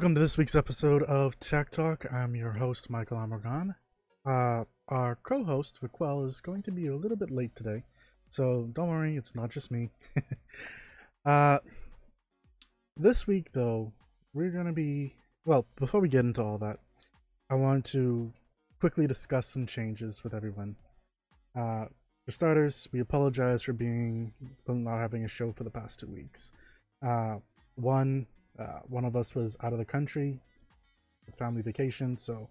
[0.00, 2.10] Welcome to this week's episode of Tech Talk.
[2.10, 3.74] I'm your host, Michael Amargan.
[4.24, 7.84] Uh, our co host, Viquel, is going to be a little bit late today,
[8.30, 9.90] so don't worry, it's not just me.
[11.26, 11.58] uh,
[12.96, 13.92] this week, though,
[14.32, 15.16] we're going to be.
[15.44, 16.78] Well, before we get into all that,
[17.50, 18.32] I want to
[18.80, 20.76] quickly discuss some changes with everyone.
[21.54, 21.88] Uh,
[22.24, 24.32] for starters, we apologize for being
[24.66, 26.52] not having a show for the past two weeks.
[27.06, 27.36] Uh,
[27.74, 28.26] one,
[28.60, 30.38] uh, one of us was out of the country,
[31.38, 32.48] family vacation, so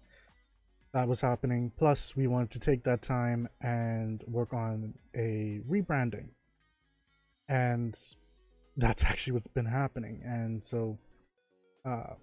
[0.92, 1.70] that was happening.
[1.78, 6.28] Plus, we wanted to take that time and work on a rebranding,
[7.48, 7.98] and
[8.76, 10.20] that's actually what's been happening.
[10.24, 10.98] And so,
[11.84, 12.14] uh,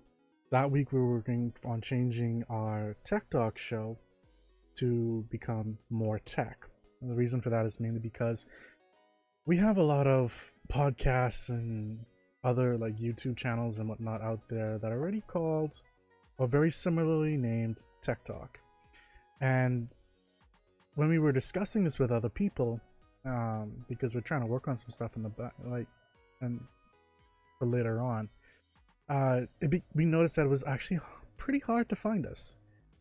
[0.51, 3.97] that week we were working on changing our Tech Talk show
[4.75, 6.69] to become more tech.
[7.01, 8.45] And the reason for that is mainly because
[9.45, 12.05] we have a lot of podcasts and
[12.47, 15.81] other like YouTube channels and whatnot out there that are already called
[16.37, 18.59] or very similarly named Tech Talk.
[19.41, 19.89] And
[20.95, 22.79] when we were discussing this with other people,
[23.25, 25.87] um, because we're trying to work on some stuff in the back, like,
[26.41, 26.61] and
[27.59, 28.29] for later on,
[29.09, 30.99] uh, be, we noticed that it was actually
[31.37, 32.55] pretty hard to find us.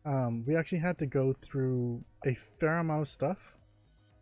[0.05, 3.55] Um, we actually had to go through a fair amount of stuff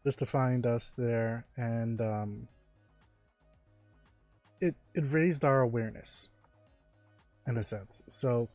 [0.03, 2.47] just to find us there, and um,
[4.61, 6.29] it it raised our awareness
[7.47, 8.03] in a sense.
[8.07, 8.49] So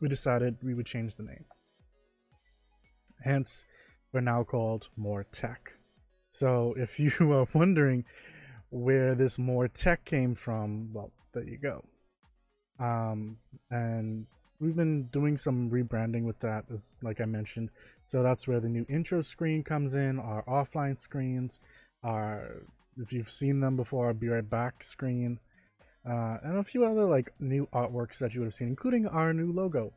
[0.00, 1.44] we decided we would change the name.
[3.22, 3.64] Hence,
[4.12, 5.74] we're now called More Tech.
[6.30, 8.04] So if you are wondering
[8.70, 11.84] where this More Tech came from, well, there you go.
[12.78, 13.38] Um,
[13.70, 14.26] and
[14.60, 17.70] we've been doing some rebranding with that, as like I mentioned.
[18.06, 21.60] So that's where the new intro screen comes in, our offline screens,
[22.02, 22.62] our
[22.96, 25.38] if you've seen them before, I'll be right back screen,
[26.08, 29.32] uh, and a few other like new artworks that you would have seen, including our
[29.32, 29.92] new logo.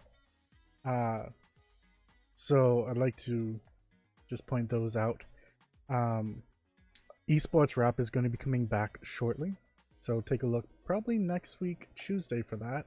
[0.86, 1.24] Uh,
[2.36, 3.60] so I'd like to
[4.30, 5.24] just point those out.
[5.90, 6.44] Um,
[7.30, 9.58] Esports Wrap is going to be coming back shortly,
[10.00, 12.86] so take a look probably next week Tuesday for that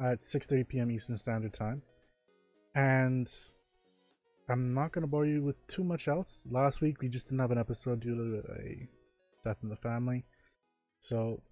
[0.00, 0.90] at 6:30 p.m.
[0.90, 1.82] Eastern Standard Time.
[2.74, 3.28] And
[4.48, 6.46] I'm not going to bore you with too much else.
[6.50, 8.88] Last week we just didn't have an episode due to a
[9.44, 10.24] death in the family.
[11.00, 11.42] So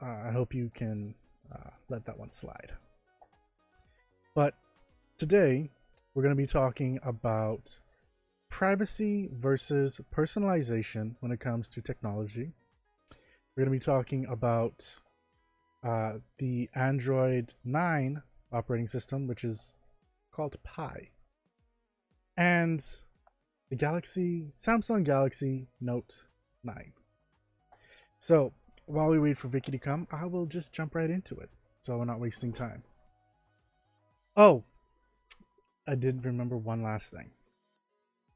[0.00, 1.14] uh, I hope you can
[1.52, 2.72] uh, let that one slide.
[4.34, 4.54] But
[5.18, 5.70] today
[6.14, 7.80] we're going to be talking about
[8.48, 12.52] privacy versus personalization when it comes to technology.
[13.56, 14.84] We're going to be talking about
[15.84, 19.74] uh, the Android 9 operating system, which is
[20.32, 21.10] called Pie,
[22.36, 22.84] and
[23.70, 26.28] the Galaxy Samsung Galaxy Note
[26.64, 26.92] 9.
[28.20, 28.52] So
[28.86, 31.50] while we wait for Vicky to come, I will just jump right into it.
[31.82, 32.82] So we're not wasting time.
[34.36, 34.64] Oh,
[35.86, 37.30] I did remember one last thing.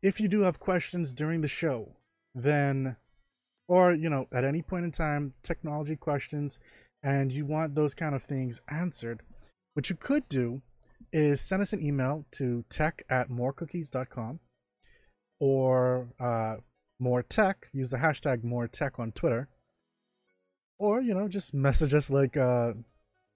[0.03, 1.97] If you do have questions during the show,
[2.35, 2.97] then,
[3.69, 6.59] or, you know, at any point in time, technology questions,
[7.03, 9.23] and you want those kind of things answered,
[9.75, 10.63] what you could do
[11.13, 14.41] is send us an email to tech at morecookies.com
[15.41, 16.57] or uh,
[16.99, 19.49] more tech, use the hashtag more tech on Twitter
[20.83, 22.73] or you know just message us like uh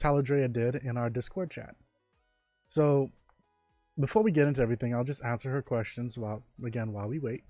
[0.02, 1.74] Taladrea did in our Discord chat.
[2.66, 3.10] So
[3.98, 7.44] before we get into everything, I'll just answer her questions while again while we wait,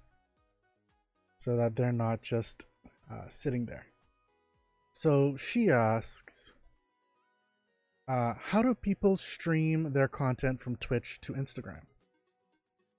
[1.39, 2.67] so that they're not just
[3.11, 3.87] uh, sitting there.
[4.93, 6.55] So she asks,
[8.07, 11.85] uh, "How do people stream their content from Twitch to Instagram?"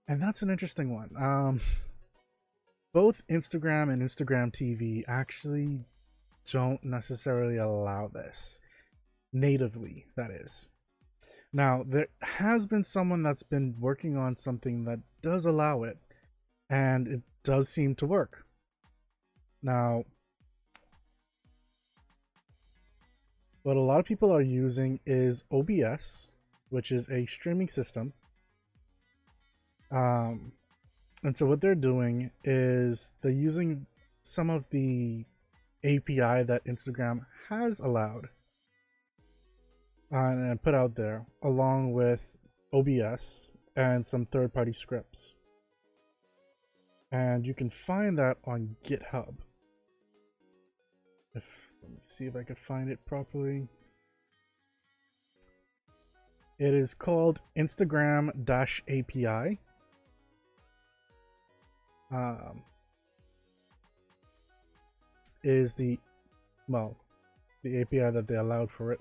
[0.07, 1.11] And that's an interesting one.
[1.15, 1.61] Um,
[2.91, 5.85] both Instagram and Instagram TV actually
[6.51, 8.59] don't necessarily allow this.
[9.33, 10.69] Natively that is.
[11.53, 15.97] Now there has been someone that's been working on something that does allow it
[16.69, 18.45] and it does seem to work.
[19.61, 20.03] Now
[23.63, 26.31] what a lot of people are using is obs
[26.69, 28.13] which is a streaming system.
[29.91, 30.53] Um
[31.23, 33.85] and so what they're doing is they're using
[34.21, 35.25] some of the
[35.83, 37.19] API that Instagram
[37.49, 38.27] has allowed
[40.11, 42.37] and put out there, along with
[42.73, 45.35] OBS and some third party scripts.
[47.11, 49.35] And you can find that on GitHub.
[51.35, 53.67] If let me see if I can find it properly.
[56.59, 58.31] It is called Instagram
[58.89, 59.59] API.
[62.11, 62.63] Um,
[65.43, 65.99] is the
[66.67, 66.97] well
[67.63, 68.99] the API that they allowed for it.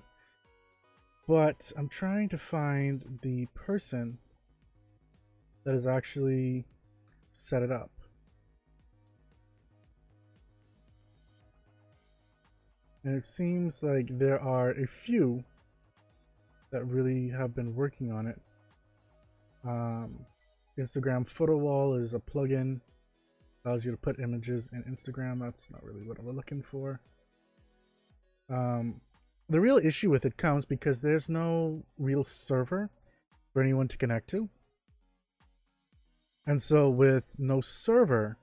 [1.27, 4.17] but I'm trying to find the person
[5.63, 6.65] that has actually
[7.33, 7.91] set it up.
[13.03, 15.43] And it seems like there are a few
[16.71, 18.39] that really have been working on it.
[19.65, 20.25] Um,
[20.77, 22.81] Instagram photo wall is a plugin
[23.67, 25.39] allows you to put images in Instagram.
[25.39, 27.01] That's not really what we're looking for.
[28.49, 29.01] Um,
[29.49, 32.89] the real issue with it comes because there's no real server
[33.51, 34.49] for anyone to connect to.
[36.45, 38.37] And so with no server,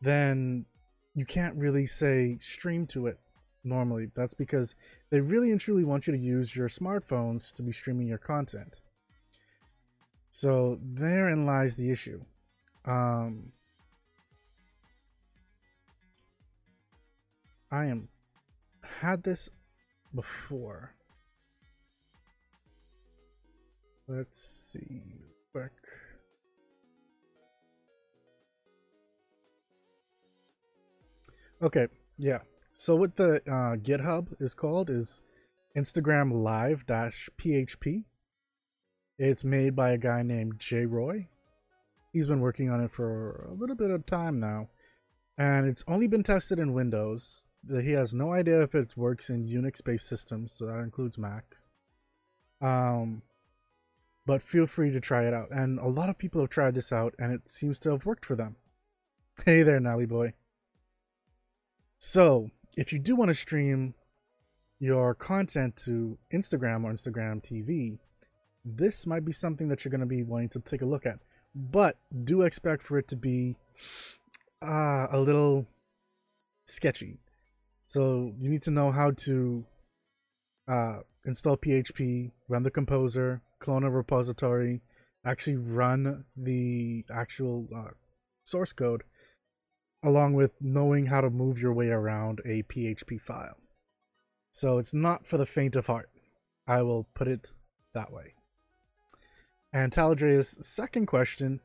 [0.00, 0.64] then
[1.14, 3.18] you can't really say stream to it
[3.64, 4.10] normally.
[4.14, 4.74] That's because
[5.10, 8.80] they really and truly want you to use your smartphones to be streaming your content.
[10.30, 12.24] So therein lies the issue.
[12.86, 13.52] Um,
[17.72, 18.08] I am
[18.84, 19.48] had this
[20.14, 20.94] before.
[24.06, 25.00] Let's see
[25.52, 25.72] quick.
[31.62, 31.86] Okay,
[32.18, 32.40] yeah.
[32.74, 35.22] So what the uh, GitHub is called is
[35.74, 38.04] Instagram Live dash PHP.
[39.18, 41.28] It's made by a guy named Jay Roy.
[42.12, 44.68] He's been working on it for a little bit of time now,
[45.38, 47.46] and it's only been tested in Windows.
[47.68, 51.68] He has no idea if it works in Unix-based systems, so that includes Macs.
[52.60, 53.22] Um,
[54.26, 55.48] but feel free to try it out.
[55.50, 58.24] And a lot of people have tried this out, and it seems to have worked
[58.26, 58.56] for them.
[59.46, 60.34] Hey there, Nally boy.
[61.98, 63.94] So, if you do want to stream
[64.78, 67.98] your content to Instagram or Instagram TV,
[68.64, 71.18] this might be something that you're going to be wanting to take a look at.
[71.54, 73.56] But do expect for it to be
[74.60, 75.66] uh, a little
[76.66, 77.18] sketchy.
[77.92, 79.66] So you need to know how to
[80.66, 84.80] uh, install PHP, run the composer, clone a repository,
[85.26, 87.90] actually run the actual uh,
[88.44, 89.02] source code,
[90.02, 93.58] along with knowing how to move your way around a PHP file.
[94.52, 96.08] So it's not for the faint of heart.
[96.66, 97.50] I will put it
[97.92, 98.32] that way.
[99.70, 101.60] And Taladrea's second question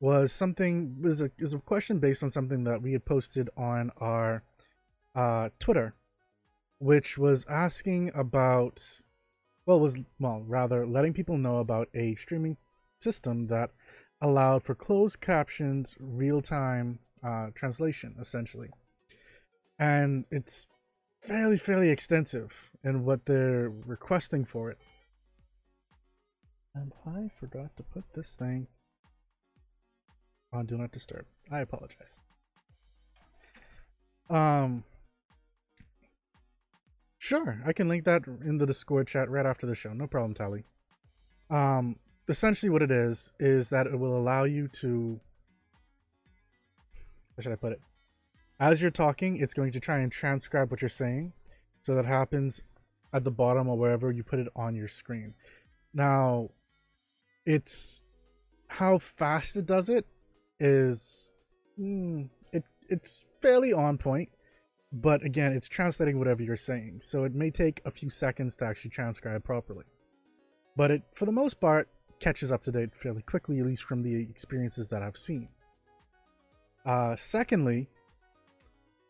[0.00, 3.92] was something was a is a question based on something that we had posted on
[3.98, 4.42] our
[5.14, 5.94] uh, Twitter,
[6.78, 8.82] which was asking about,
[9.66, 12.56] well, was well rather letting people know about a streaming
[12.98, 13.70] system that
[14.20, 18.68] allowed for closed captions, real time uh, translation, essentially,
[19.78, 20.66] and it's
[21.20, 24.78] fairly fairly extensive in what they're requesting for it.
[26.74, 28.66] And I forgot to put this thing
[30.52, 31.26] on Do Not Disturb.
[31.50, 32.20] I apologize.
[34.30, 34.84] Um,
[37.22, 39.92] Sure, I can link that in the Discord chat right after the show.
[39.92, 40.64] No problem, Tally.
[41.50, 41.94] Um,
[42.28, 45.20] essentially, what it is is that it will allow you to.
[47.36, 47.80] How should I put it?
[48.58, 51.32] As you're talking, it's going to try and transcribe what you're saying,
[51.82, 52.60] so that happens
[53.12, 55.32] at the bottom or wherever you put it on your screen.
[55.94, 56.48] Now,
[57.46, 58.02] it's
[58.66, 60.06] how fast it does it
[60.58, 61.30] is
[61.78, 64.28] mm, it it's fairly on point
[64.92, 68.66] but again, it's translating whatever you're saying, so it may take a few seconds to
[68.66, 69.86] actually transcribe properly.
[70.76, 71.88] But it, for the most part,
[72.20, 75.48] catches up to date fairly quickly, at least from the experiences that I've seen.
[76.84, 77.88] Uh, secondly,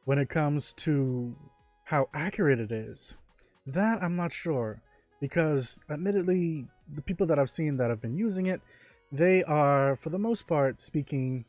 [0.05, 1.35] when it comes to
[1.85, 3.19] how accurate it is,
[3.67, 4.81] that I'm not sure.
[5.21, 8.61] Because, admittedly, the people that I've seen that have been using it,
[9.11, 11.45] they are, for the most part, speaking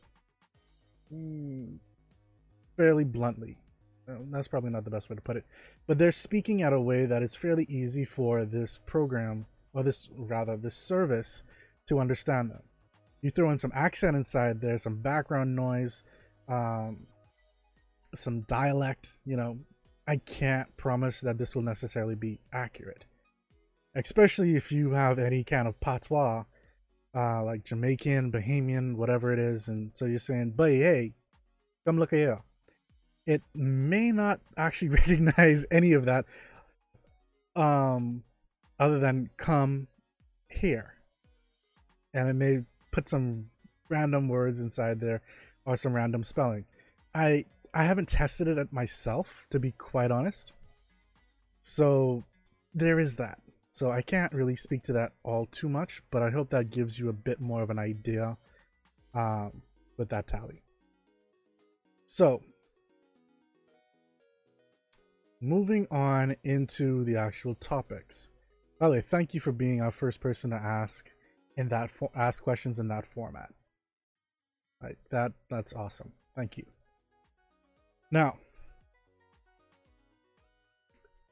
[1.12, 1.76] mm,
[2.76, 3.58] fairly bluntly
[4.30, 5.44] that's probably not the best way to put it,
[5.86, 10.08] but they're speaking at a way that is fairly easy for this program, or this
[10.16, 11.44] rather, this service
[11.86, 12.62] to understand them.
[13.22, 16.02] You throw in some accent inside there, some background noise,
[16.48, 17.06] um,
[18.14, 19.58] some dialect, you know,
[20.06, 23.06] I can't promise that this will necessarily be accurate.
[23.94, 26.44] Especially if you have any kind of patois,
[27.16, 31.14] uh, like Jamaican, Bahamian, whatever it is, and so you're saying, "Boy, hey,
[31.86, 32.42] come look at here."
[33.26, 36.24] It may not actually recognize any of that
[37.56, 38.22] um
[38.78, 39.86] other than come
[40.48, 40.94] here.
[42.12, 43.46] And it may put some
[43.88, 45.22] random words inside there
[45.64, 46.64] or some random spelling.
[47.14, 50.52] I i haven't tested it myself to be quite honest.
[51.62, 52.24] So
[52.74, 53.38] there is that.
[53.70, 56.96] So i can't really speak to that all too much but i hope that gives
[56.96, 58.36] you a bit more of an idea
[59.14, 59.62] um,
[59.96, 60.62] with that tally.
[62.06, 62.42] So
[65.44, 68.30] moving on into the actual topics.
[68.80, 71.10] By the way, thank you for being our first person to ask
[71.56, 73.50] in that fo- ask questions in that format.
[74.82, 76.12] Like that that's awesome.
[76.34, 76.64] Thank you.
[78.10, 78.38] Now,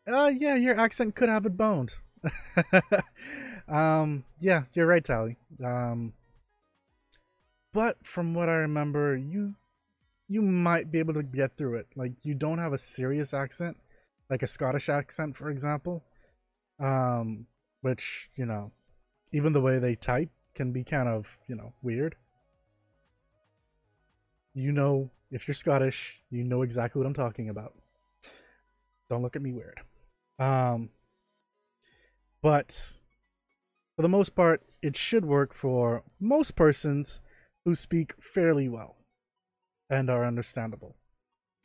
[0.06, 1.94] uh yeah, your accent could have it boned.
[3.68, 5.36] um yeah, you're right, Tally.
[5.64, 6.12] Um
[7.72, 9.54] but from what I remember, you
[10.28, 11.88] you might be able to get through it.
[11.96, 13.76] Like you don't have a serious accent,
[14.32, 16.02] like a Scottish accent, for example.
[16.80, 17.46] Um,
[17.82, 18.72] which you know,
[19.32, 22.16] even the way they type can be kind of you know weird.
[24.54, 27.74] You know, if you're Scottish, you know exactly what I'm talking about.
[29.10, 29.80] Don't look at me weird.
[30.38, 30.88] Um,
[32.40, 32.70] but
[33.94, 37.20] for the most part, it should work for most persons
[37.66, 38.96] who speak fairly well
[39.90, 40.96] and are understandable.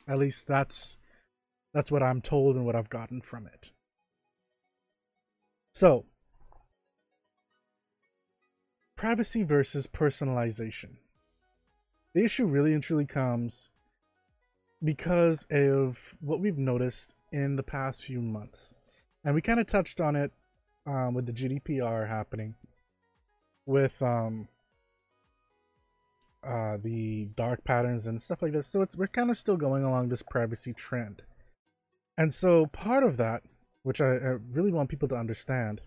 [0.06, 0.97] At least that's
[1.78, 3.70] that's what I'm told and what I've gotten from it.
[5.72, 6.06] So,
[8.96, 10.96] privacy versus personalization.
[12.14, 13.68] The issue really and truly comes
[14.82, 18.74] because of what we've noticed in the past few months.
[19.24, 20.32] And we kind of touched on it
[20.84, 22.56] um, with the GDPR happening,
[23.66, 24.48] with um,
[26.42, 28.66] uh, the dark patterns and stuff like this.
[28.66, 31.22] So it's we're kind of still going along this privacy trend.
[32.18, 33.42] And so part of that,
[33.84, 35.80] which I, I really want people to understand,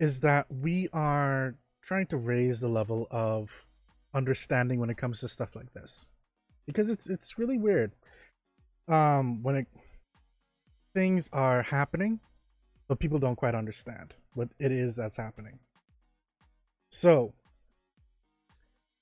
[0.00, 3.64] is that we are trying to raise the level of
[4.12, 6.08] understanding when it comes to stuff like this.
[6.66, 7.92] Because it's it's really weird.
[8.88, 9.66] Um when it
[10.92, 12.18] things are happening,
[12.88, 15.60] but people don't quite understand what it is that's happening.
[16.90, 17.32] So,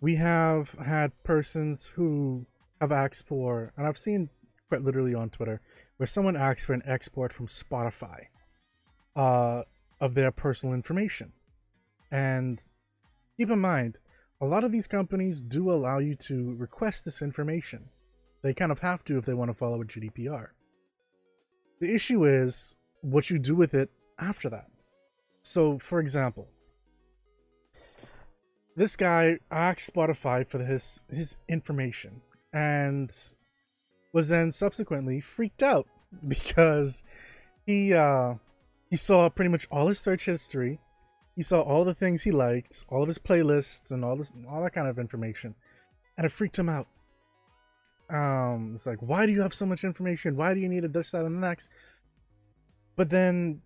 [0.01, 2.47] we have had persons who
[2.81, 4.31] have asked for, and I've seen
[4.69, 5.61] quite literally on Twitter,
[6.03, 8.25] where someone asks for an export from Spotify
[9.15, 9.63] uh,
[10.01, 11.33] of their personal information.
[12.11, 12.61] And
[13.37, 13.99] keep in mind,
[14.41, 17.89] a lot of these companies do allow you to request this information.
[18.43, 20.49] They kind of have to if they want to follow a GDPR.
[21.81, 24.67] The issue is what you do with it after that.
[25.45, 26.49] So, for example,
[28.75, 33.09] this guy asked Spotify for his his information and
[34.13, 35.87] was then subsequently freaked out
[36.28, 37.04] because
[37.66, 38.35] he uh
[38.90, 40.78] he saw pretty much all his search history.
[41.35, 44.62] He saw all the things he liked, all of his playlists and all this all
[44.62, 45.54] that kind of information.
[46.16, 46.88] And it freaked him out.
[48.11, 50.37] Um it's like why do you have so much information?
[50.37, 51.71] Why do you need this, that, and the next?
[52.97, 53.62] But then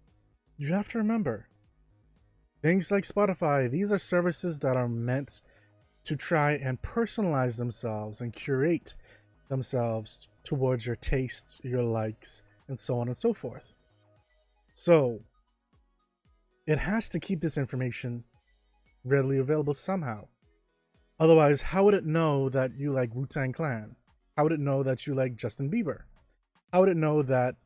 [0.56, 1.48] you have to remember
[2.62, 5.42] Things like Spotify, these are services that are meant
[6.02, 8.94] to try and personalize themselves and curate
[9.48, 13.76] themselves towards your tastes, your likes, and so on and so forth.
[14.72, 15.20] So,
[16.66, 18.24] it has to keep this information
[19.04, 20.26] readily available somehow.
[21.20, 23.96] Otherwise, how would it know that you like Wu Tang Clan?
[24.36, 26.00] How would it know that you like Justin Bieber?
[26.72, 27.56] How would it know that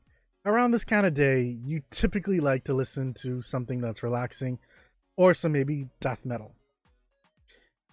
[0.44, 4.58] around this kind of day you typically like to listen to something that's relaxing
[5.16, 6.54] or some maybe death metal.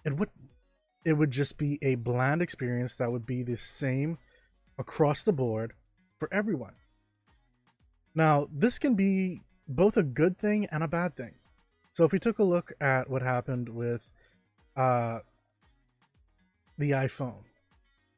[0.04, 0.30] It would
[1.04, 4.18] it would just be a bland experience that would be the same
[4.78, 5.72] across the board
[6.18, 6.74] for everyone.
[8.14, 11.34] Now, this can be both a good thing and a bad thing.
[11.92, 14.10] So if we took a look at what happened with
[14.76, 15.20] uh,
[16.78, 17.42] the iPhone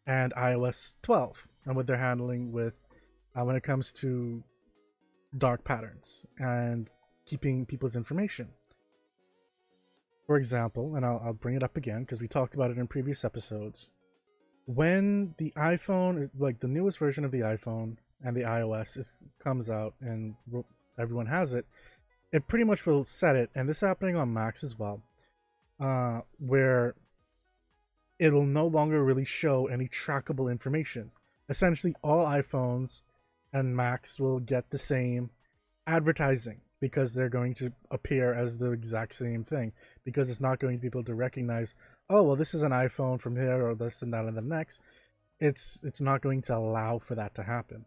[0.06, 2.74] and iOS 12 and what they're handling with
[3.34, 4.42] uh, when it comes to
[5.36, 6.90] dark patterns and
[7.24, 8.48] keeping people's information
[10.30, 12.86] for example, and I'll, I'll bring it up again because we talked about it in
[12.86, 13.90] previous episodes.
[14.74, 19.18] When the iPhone is like the newest version of the iPhone and the iOS is
[19.42, 20.36] comes out and
[20.96, 21.66] everyone has it,
[22.30, 25.02] it pretty much will set it, and this is happening on Macs as well,
[25.80, 26.94] uh, where
[28.20, 31.10] it'll no longer really show any trackable information.
[31.48, 33.02] Essentially, all iPhones
[33.52, 35.30] and Macs will get the same
[35.84, 39.72] advertising because they're going to appear as the exact same thing
[40.04, 41.74] because it's not going to be able to recognize
[42.10, 44.80] oh well this is an iphone from here or this and that and the next.
[45.38, 47.86] It's it's not going to allow for that to happen.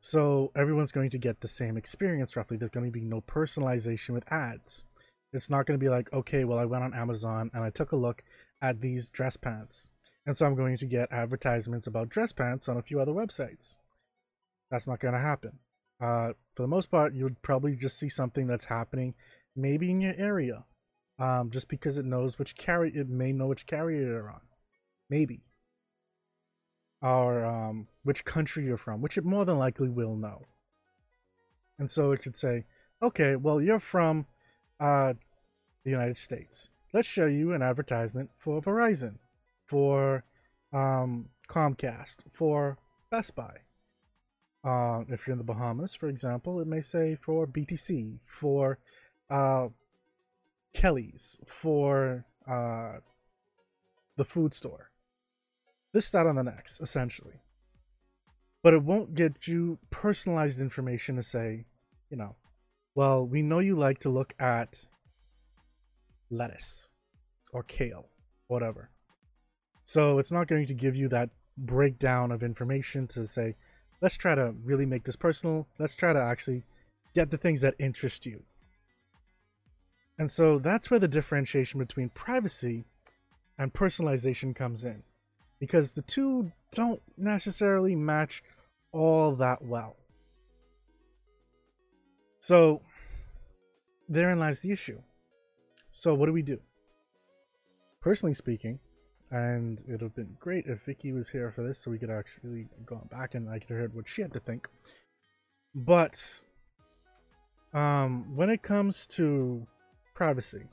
[0.00, 2.56] So everyone's going to get the same experience roughly.
[2.56, 4.84] There's going to be no personalization with ads.
[5.32, 7.92] It's not going to be like okay well i went on amazon and i took
[7.92, 8.22] a look
[8.62, 9.90] at these dress pants.
[10.26, 13.76] And so i'm going to get advertisements about dress pants on a few other websites.
[14.70, 15.58] That's not going to happen.
[16.00, 19.14] Uh, for the most part, you'll probably just see something that's happening,
[19.56, 20.64] maybe in your area,
[21.18, 24.40] um, just because it knows which carrier it may know which carrier you're on,
[25.10, 25.42] maybe,
[27.02, 30.42] or um, which country you're from, which it more than likely will know.
[31.78, 32.64] And so it could say,
[33.02, 34.26] okay, well, you're from
[34.80, 35.14] uh,
[35.84, 36.70] the United States.
[36.92, 39.16] Let's show you an advertisement for Verizon,
[39.66, 40.24] for
[40.72, 42.78] um, Comcast, for
[43.10, 43.58] Best Buy.
[44.64, 48.78] Uh, if you're in the Bahamas, for example, it may say for BTC, for
[49.30, 49.68] uh,
[50.74, 52.98] Kelly's, for uh,
[54.16, 54.90] the food store.
[55.92, 57.40] This, that, on the next, essentially.
[58.62, 61.64] But it won't get you personalized information to say,
[62.10, 62.36] you know,
[62.94, 64.86] well, we know you like to look at
[66.30, 66.90] lettuce
[67.52, 68.08] or kale,
[68.48, 68.90] whatever.
[69.84, 73.56] So it's not going to give you that breakdown of information to say,
[74.00, 75.66] let's try to really make this personal.
[75.78, 76.64] Let's try to actually
[77.14, 78.42] get the things that interest you.
[80.18, 82.84] And so that's where the differentiation between privacy
[83.56, 85.02] and personalization comes in.
[85.60, 88.42] Because the two don't necessarily match
[88.92, 89.96] all that well.
[92.40, 92.82] So
[94.08, 95.00] therein lies the issue.
[95.90, 96.58] So what do we do?
[98.00, 98.78] Personally speaking,
[99.30, 102.10] and it would have been great if Vicky was here for this so we could
[102.10, 104.68] actually go back and I could hear what she had to think.
[105.74, 106.44] But
[107.74, 109.66] um, when it comes to
[110.18, 110.64] privacy,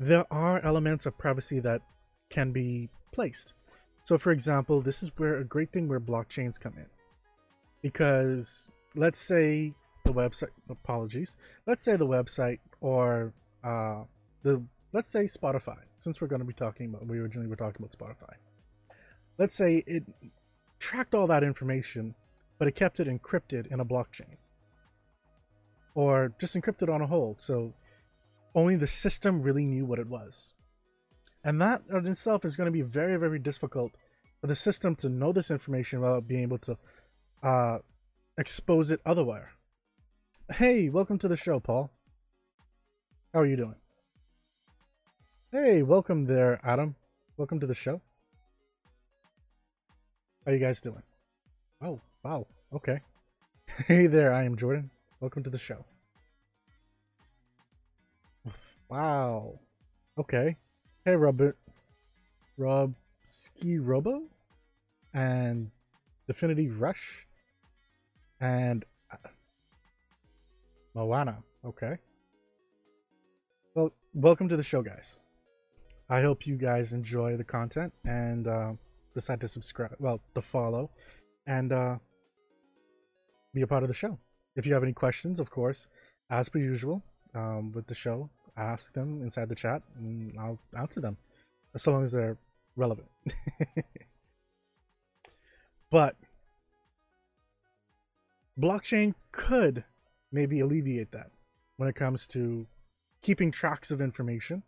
[0.00, 1.82] there are elements of privacy that
[2.30, 3.54] can be placed.
[4.02, 6.86] So, for example, this is where a great thing where blockchains come in.
[7.80, 9.72] Because let's say
[10.04, 11.36] the website, apologies,
[11.68, 14.02] let's say the website or uh,
[14.42, 14.60] the
[14.92, 17.92] let's say Spotify, since we're going to be talking about, we originally were talking about
[17.96, 18.34] Spotify.
[19.38, 20.02] Let's say it
[20.80, 22.16] tracked all that information,
[22.58, 24.38] but it kept it encrypted in a blockchain.
[25.94, 27.74] Or just encrypted on a hold, so
[28.54, 30.54] only the system really knew what it was.
[31.44, 33.92] And that in itself is going to be very, very difficult
[34.40, 36.76] for the system to know this information without being able to
[37.42, 37.78] uh,
[38.36, 39.44] expose it otherwise.
[40.54, 41.90] Hey, welcome to the show, Paul.
[43.32, 43.76] How are you doing?
[45.52, 46.96] Hey, welcome there, Adam.
[47.36, 48.00] Welcome to the show.
[50.44, 51.02] How are you guys doing?
[51.80, 52.46] Oh, wow.
[52.72, 53.00] Okay.
[53.86, 54.90] hey there, I am Jordan.
[55.20, 55.84] Welcome to the show.
[58.90, 59.60] Wow.
[60.18, 60.56] Okay.
[61.04, 61.56] Hey, Robert.
[62.58, 64.22] Rob Ski Robo
[65.14, 65.70] and
[66.26, 67.28] Definity Rush
[68.40, 69.28] and uh,
[70.92, 71.38] Moana.
[71.64, 71.98] Okay.
[73.76, 75.22] Well, welcome to the show, guys.
[76.08, 78.72] I hope you guys enjoy the content and uh,
[79.14, 80.90] decide to subscribe, well, to follow,
[81.46, 81.98] and uh,
[83.54, 84.18] be a part of the show.
[84.56, 85.86] If you have any questions, of course,
[86.28, 88.28] as per usual, um, with the show,
[88.60, 91.16] ask them inside the chat, and I'll answer them,
[91.74, 92.36] as long as they're
[92.76, 93.08] relevant.
[95.90, 96.16] but
[98.58, 99.84] blockchain could
[100.32, 101.30] maybe alleviate that
[101.76, 102.66] when it comes to
[103.22, 104.62] keeping tracks of information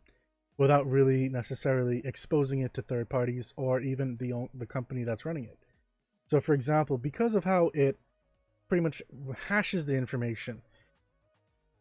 [0.59, 5.45] without really necessarily exposing it to third parties or even the the company that's running
[5.45, 5.59] it.
[6.27, 7.99] So for example, because of how it
[8.69, 9.03] pretty much
[9.49, 10.63] hashes the information,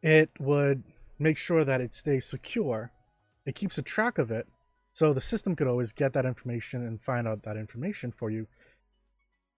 [0.01, 0.83] it would
[1.21, 2.91] make sure that it stays secure.
[3.45, 4.47] It keeps a track of it
[4.93, 8.47] so the system could always get that information and find out that information for you.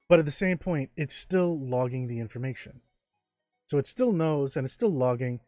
[0.09, 2.81] But at the same point, it's still logging the information.
[3.67, 5.39] So it still knows and it's still logging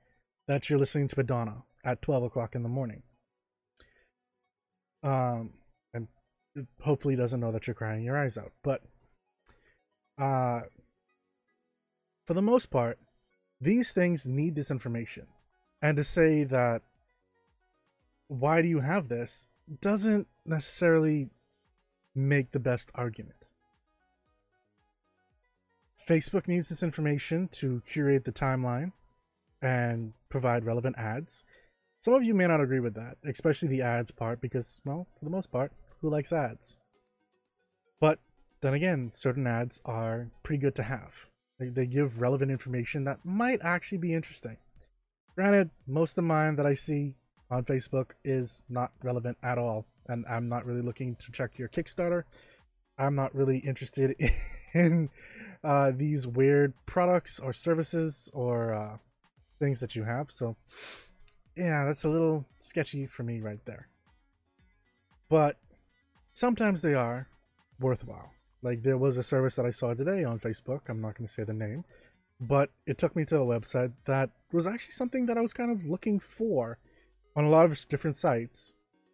[0.48, 3.04] that you're listening to Madonna at 12 o'clock in the morning
[5.06, 5.52] um,
[5.94, 6.08] and
[6.82, 8.52] hopefully doesn't know that you're crying your eyes out.
[8.64, 8.82] But
[10.18, 10.62] uh,
[12.26, 12.98] for the most part,
[13.62, 15.28] these things need this information.
[15.82, 16.82] And to say that,
[18.28, 19.50] why do you have this,
[19.82, 21.30] doesn't necessarily
[22.16, 23.50] make the best argument.
[26.08, 28.94] Facebook needs this information to curate the timeline
[29.62, 31.44] and provide relevant ads.
[32.00, 35.26] Some of you may not agree with that, especially the ads part, because, well, for
[35.26, 36.78] the most part, who likes ads?
[38.00, 38.20] But
[38.62, 41.30] then again, certain ads are pretty good to have.
[41.60, 44.58] They, give relevant information that might actually be interesting.
[45.36, 47.16] Granted, most of mine that I see
[47.52, 51.68] on Facebook is not relevant at all, and I'm not really looking to check your
[51.68, 52.24] Kickstarter.
[52.98, 54.16] I'm not really interested
[54.74, 55.10] in
[55.64, 58.98] uh, these weird products or services or uh,
[59.60, 60.32] things that you have.
[60.32, 60.56] So
[61.58, 63.90] yeah, that's a little sketchy for me right there.
[65.30, 65.58] But
[66.32, 67.28] sometimes they are
[67.80, 68.32] worthwhile.
[68.62, 70.82] Like there was a service that I saw today on Facebook.
[70.88, 71.84] I'm not going to say the name,
[72.40, 75.72] but it took me to a website that was actually something that I was kind
[75.72, 76.78] of looking for
[77.36, 78.74] on a lot of different sites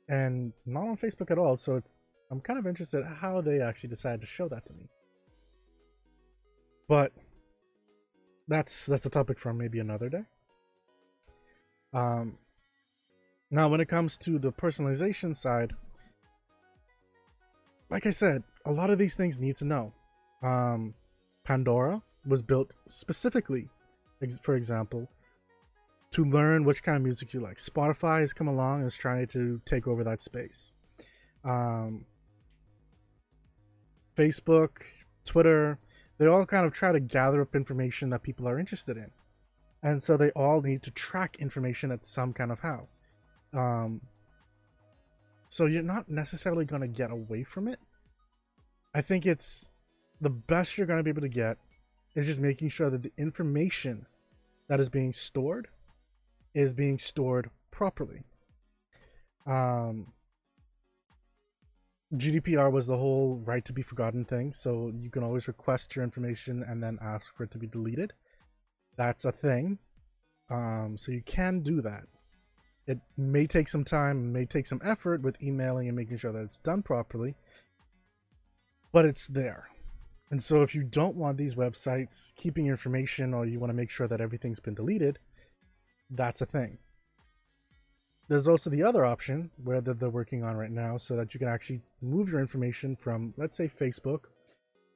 [0.09, 1.57] and not on Facebook at all.
[1.57, 1.95] So it's
[2.31, 4.89] I'm kind of interested how they actually decided to show that to me.
[6.87, 7.11] But
[8.47, 10.23] that's that's a topic for maybe another day.
[11.93, 12.37] Um,
[13.49, 15.73] now, when it comes to the personalization side,
[17.89, 19.93] like I said, a lot of these things need to know.
[20.41, 20.93] Um,
[21.43, 23.69] Pandora was built specifically,
[24.41, 25.09] for example,
[26.11, 27.57] to learn which kind of music you like.
[27.57, 30.73] Spotify has come along and is trying to take over that space.
[31.43, 32.05] Um,
[34.15, 34.83] Facebook,
[35.25, 35.79] Twitter,
[36.17, 39.11] they all kind of try to gather up information that people are interested in.
[39.81, 42.87] And so they all need to track information at some kind of how.
[43.53, 44.01] Um,
[45.47, 47.79] so you're not necessarily going to get away from it.
[48.93, 49.71] I think it's
[50.19, 51.57] the best you're going to be able to get
[52.15, 54.05] is just making sure that the information
[54.67, 55.67] that is being stored
[56.53, 58.23] is being stored properly.
[59.45, 60.13] Um,
[62.13, 66.03] GDPR was the whole right to be forgotten thing, so you can always request your
[66.03, 68.13] information and then ask for it to be deleted.
[68.97, 69.79] That's a thing.
[70.49, 72.03] Um, so you can do that.
[72.85, 76.43] It may take some time, may take some effort with emailing and making sure that
[76.43, 77.35] it's done properly,
[78.91, 79.69] but it's there.
[80.31, 83.75] And so if you don't want these websites keeping your information or you want to
[83.75, 85.19] make sure that everything's been deleted,
[86.09, 86.77] that's a thing.
[88.29, 91.49] There's also the other option where they're working on right now so that you can
[91.49, 94.21] actually move your information from, let's say, Facebook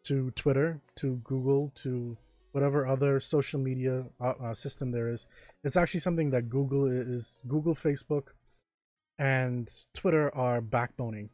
[0.06, 2.18] to Twitter to Google to
[2.54, 5.28] whatever other social media uh, uh, system there is.
[5.66, 8.28] It's actually something that Google is, Google, Facebook,
[9.20, 11.28] and Twitter are backboning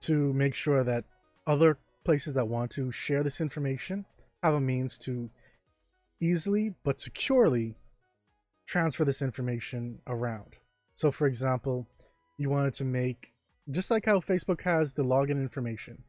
[0.00, 1.04] to make sure that
[1.46, 4.04] other places that want to share this information
[4.42, 5.30] have a means to
[6.20, 7.76] easily but securely
[8.66, 10.56] transfer this information around.
[10.94, 11.86] So, for example,
[12.38, 13.32] you wanted to make
[13.70, 16.04] just like how Facebook has the login information.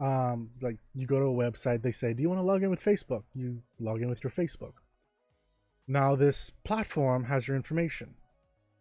[0.00, 2.70] Um, like you go to a website, they say, "Do you want to log in
[2.70, 4.74] with Facebook?" You log in with your Facebook.
[5.86, 8.14] Now this platform has your information,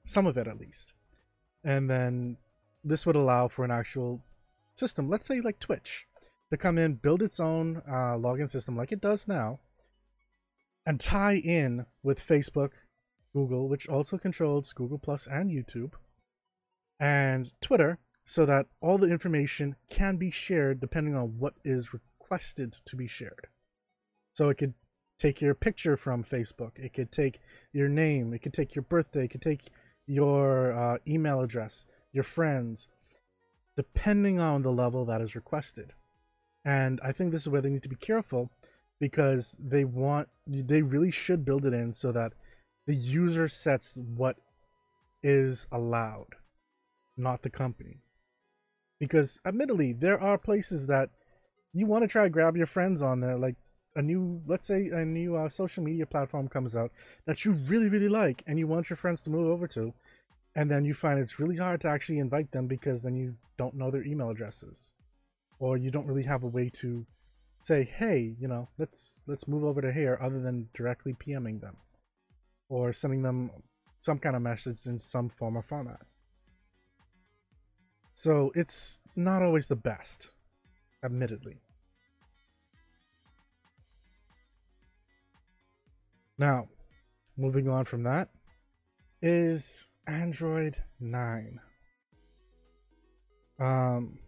[0.03, 0.93] some of it at least,
[1.63, 2.37] and then
[2.83, 4.23] this would allow for an actual
[4.81, 5.09] system.
[5.09, 6.07] Let's say like Twitch,
[6.49, 9.59] to come in, build its own uh, login system like it does now,
[10.85, 12.71] and tie in with Facebook,
[13.33, 15.93] Google, which also controls Google Plus and YouTube,
[16.99, 22.73] and Twitter, so that all the information can be shared depending on what is requested
[22.85, 23.47] to be shared.
[24.33, 24.73] So it could
[25.19, 27.39] take your picture from Facebook, it could take
[27.71, 29.69] your name, it could take your birthday, it could take
[30.07, 32.87] your uh, email address, your friends,
[33.81, 35.91] depending on the level that is requested.
[36.63, 38.51] And I think this is where they need to be careful
[38.99, 42.33] because they want they really should build it in so that
[42.85, 44.35] the user sets what
[45.23, 46.35] is allowed
[47.17, 47.97] not the company
[48.99, 51.09] because admittedly there are places that
[51.73, 53.55] you want to try grab your friends on there like
[53.95, 56.91] a new let's say a new uh, social media platform comes out
[57.25, 59.91] that you really really like and you want your friends to move over to
[60.55, 63.75] and then you find it's really hard to actually invite them because then you don't
[63.75, 64.93] know their email addresses
[65.59, 67.05] or you don't really have a way to
[67.61, 71.77] say, hey, you know, let's let's move over to here other than directly PMing them
[72.69, 73.51] or sending them
[73.99, 76.01] some kind of message in some form or format.
[78.15, 80.33] So it's not always the best,
[81.03, 81.61] admittedly.
[86.37, 86.69] Now,
[87.37, 88.29] moving on from that
[89.21, 91.59] is Android 9.
[93.59, 94.19] Um,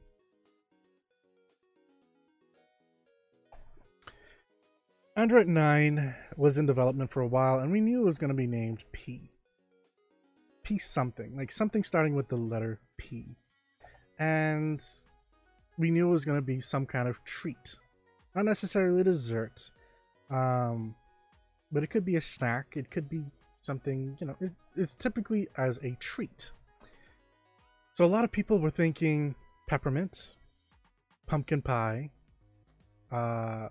[5.16, 8.36] Android 9 was in development for a while, and we knew it was going to
[8.36, 9.32] be named P.
[10.64, 13.36] P something, like something starting with the letter P.
[14.20, 14.82] And
[15.78, 17.76] we knew it was going to be some kind of treat.
[18.36, 19.72] Not necessarily dessert,
[20.30, 20.96] um,
[21.72, 23.24] but it could be a snack, it could be
[23.64, 26.52] something, you know, it, it's typically as a treat.
[27.94, 29.36] So a lot of people were thinking
[29.68, 30.36] peppermint,
[31.28, 32.12] pumpkin pie,
[33.12, 33.70] uh,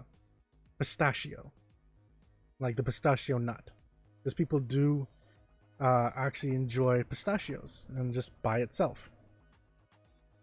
[0.78, 1.52] pistachio,
[2.60, 3.70] like the pistachio nut,
[4.18, 5.06] because people do
[5.80, 9.10] uh, actually enjoy pistachios and just by itself.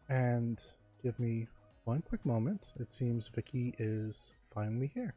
[0.09, 0.61] And
[1.01, 1.47] give me
[1.85, 2.73] one quick moment.
[2.79, 5.15] It seems Vicky is finally here.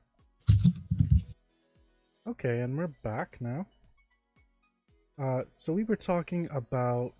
[2.29, 3.67] Okay, and we're back now.
[5.23, 7.15] Uh, so we were talking about.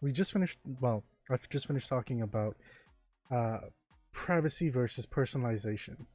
[0.00, 0.58] We just finished.
[0.80, 2.56] Well, I've just finished talking about
[3.30, 3.58] uh,
[4.12, 6.06] privacy versus personalization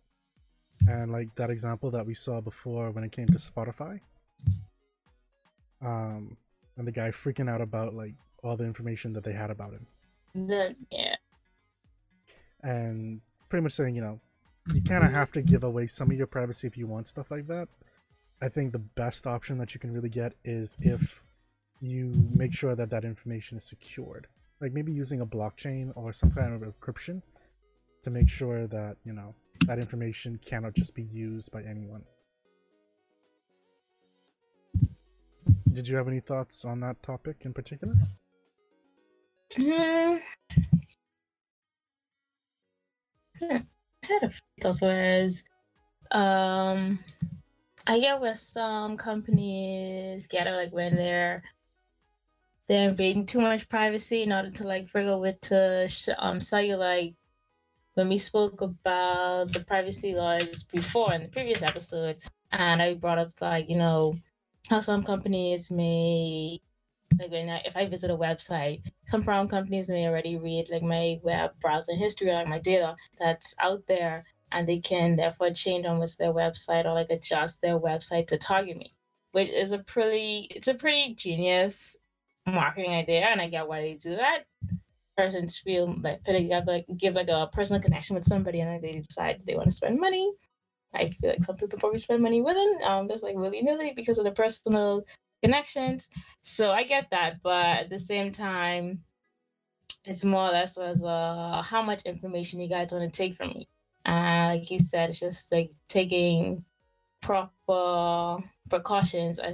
[0.87, 3.99] and like that example that we saw before when it came to Spotify.
[5.81, 6.37] Um,
[6.77, 9.87] and the guy freaking out about like all the information that they had about him.
[10.33, 11.15] The yeah.
[12.63, 14.19] And pretty much saying, you know,
[14.73, 17.31] you kind of have to give away some of your privacy if you want stuff
[17.31, 17.67] like that.
[18.41, 21.23] I think the best option that you can really get is if
[21.79, 24.27] you make sure that that information is secured,
[24.59, 27.21] like maybe using a blockchain or some kind of encryption
[28.03, 29.35] to make sure that you know
[29.67, 32.03] that information cannot just be used by anyone.
[35.71, 37.95] Did you have any thoughts on that topic in particular?
[39.55, 40.15] Hmm.
[43.43, 43.63] I
[44.03, 45.43] had a few thoughts whereas
[46.11, 46.99] um
[47.87, 51.43] I get where some companies get it like when they're
[52.67, 56.75] they're invading too much privacy in order to like figure with to um sell you.
[56.75, 57.15] Like
[57.95, 62.17] when we spoke about the privacy laws before in the previous episode
[62.51, 64.15] and I brought up like you know
[64.69, 66.61] how some companies may
[67.19, 70.83] like when I, if I visit a website, some foreign companies may already read like
[70.83, 75.51] my web browsing history or like my data that's out there, and they can therefore
[75.51, 78.95] change almost their website or like adjust their website to target me,
[79.31, 81.95] which is a pretty it's a pretty genius
[82.45, 84.45] marketing idea, and I get why they do that.
[85.17, 88.99] Persons feel like give like give like a personal connection with somebody, and then they
[88.99, 90.31] decide they want to spend money.
[90.93, 93.93] I feel like some people probably spend money with it, um, just like willy nilly
[93.95, 95.05] because of the personal
[95.43, 96.09] connections.
[96.41, 99.03] So I get that, but at the same time,
[100.05, 103.49] it's more or less was uh how much information you guys want to take from
[103.49, 103.67] me.
[104.05, 106.65] And like you said, it's just like taking
[107.21, 109.53] proper precautions as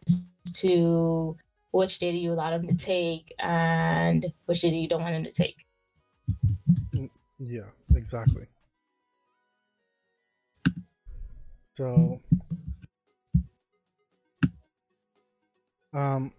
[0.53, 1.37] to
[1.71, 5.31] which data you allow them to take and which data you don't want them to
[5.31, 5.65] take.
[7.39, 8.47] Yeah, exactly.
[11.75, 12.19] So
[15.93, 16.31] Um,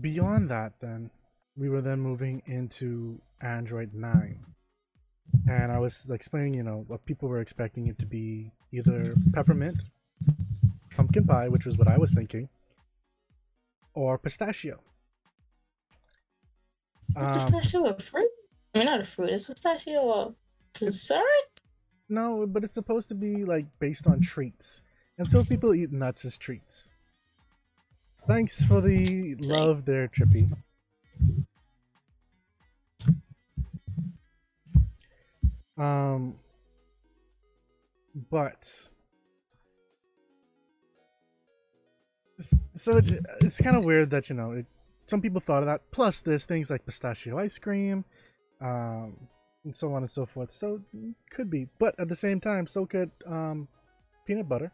[0.00, 1.10] beyond that, then
[1.56, 4.53] we were then moving into Android 9.
[5.48, 9.78] And I was explaining, you know, what people were expecting it to be either peppermint,
[10.90, 12.48] pumpkin pie, which was what I was thinking,
[13.94, 14.80] or pistachio.
[17.16, 18.30] Is um, pistachio a fruit?
[18.74, 19.30] I mean, not a fruit.
[19.30, 20.34] Is pistachio a
[20.72, 21.60] dessert?
[22.08, 24.82] No, but it's supposed to be like based on treats.
[25.18, 26.90] And so people eat nuts as treats.
[28.26, 30.50] Thanks for the love there, Trippy.
[35.76, 36.36] Um,
[38.30, 38.64] but
[42.74, 44.66] so it, it's kind of weird that you know it,
[45.00, 45.82] some people thought of that.
[45.90, 48.04] Plus, there's things like pistachio ice cream,
[48.60, 49.16] um,
[49.64, 50.50] and so on and so forth.
[50.50, 50.80] So
[51.30, 53.68] could be, but at the same time, so could um,
[54.26, 54.72] peanut butter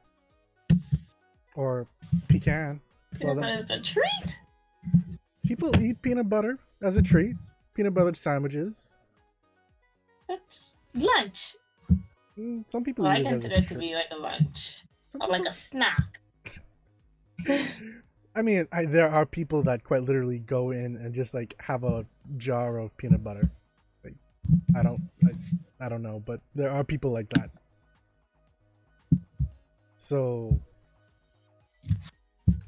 [1.55, 1.87] or
[2.29, 2.81] pecan.
[3.19, 4.41] Peanut well, butter is a treat.
[5.45, 7.37] People eat peanut butter as a treat.
[7.75, 8.99] Peanut butter sandwiches.
[10.29, 11.57] That's lunch.
[12.39, 13.05] Mm, some people.
[13.05, 15.39] Well, I consider it, it to be like a lunch Some or people...
[15.39, 16.21] like a snack.
[18.35, 21.83] I mean, I, there are people that quite literally go in and just like have
[21.85, 23.51] a jar of peanut butter.
[24.05, 24.15] Like,
[24.77, 27.51] I don't, I, I don't know, but there are people like that.
[29.97, 30.61] So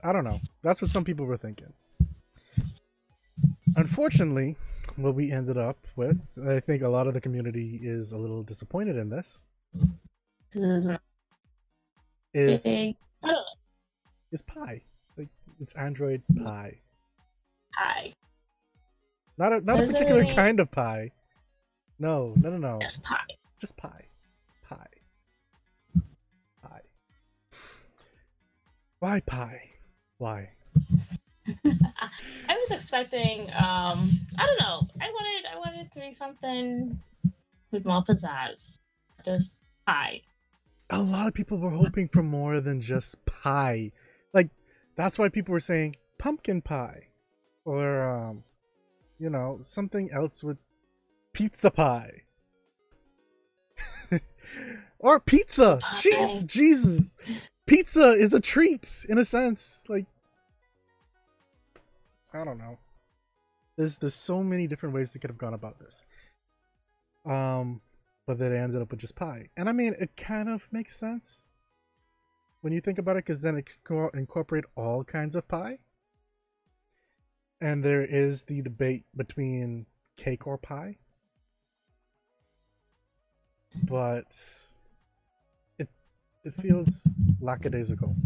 [0.03, 0.41] I don't know.
[0.63, 1.73] That's what some people were thinking.
[3.77, 4.57] Unfortunately,
[4.97, 8.43] what we ended up with, I think a lot of the community is a little
[8.43, 9.47] disappointed in this.
[12.35, 12.67] Is
[14.33, 14.81] is pie.
[15.17, 15.29] Like
[15.61, 16.79] it's Android pie.
[17.75, 18.15] Pie.
[19.39, 21.11] Not a not a particular kind of pie.
[21.99, 22.79] No, no, no, no.
[22.81, 23.17] Just pie.
[23.61, 24.07] Just pie.
[24.69, 24.87] Pie.
[26.63, 26.81] Pie.
[28.99, 29.71] Why pie?
[30.19, 30.51] Why?
[31.65, 34.89] I was expecting um I don't know.
[35.01, 37.01] I wanted I wanted to be something
[37.71, 38.79] with more pizzazz.
[39.25, 40.23] Just pie.
[40.91, 43.93] A lot of people were hoping for more than just pie.
[44.35, 44.51] Like
[44.97, 47.09] that's why people were saying pumpkin pie.
[47.65, 48.45] Or um
[49.19, 50.59] you know, something else with
[51.33, 52.23] pizza pie.
[54.99, 55.79] or pizza.
[55.95, 57.17] Jeez, Jesus.
[57.67, 59.85] Pizza is a treat in a sense.
[59.89, 60.07] Like
[62.35, 62.79] I don't know.
[63.77, 66.05] There's there's so many different ways they could have gone about this.
[67.25, 67.81] Um,
[68.27, 70.97] but then they ended up with just pie, and I mean it kind of makes
[70.97, 71.53] sense
[72.61, 75.79] when you think about it, because then it can incorporate all kinds of pie.
[77.61, 80.99] And there is the debate between cake or pie,
[83.85, 84.37] but
[85.79, 85.89] it
[86.45, 87.09] it feels
[87.41, 88.17] lackadaisical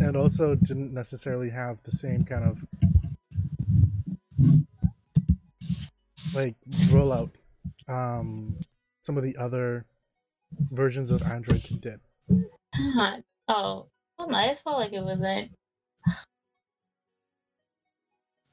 [0.00, 2.58] and also didn't necessarily have the same kind of
[6.34, 6.54] like
[6.88, 7.30] rollout
[7.88, 8.56] um
[9.00, 9.84] some of the other
[10.70, 12.00] versions of android did
[13.48, 13.86] Oh,
[14.18, 14.34] I don't.
[14.34, 15.50] I just felt like it wasn't.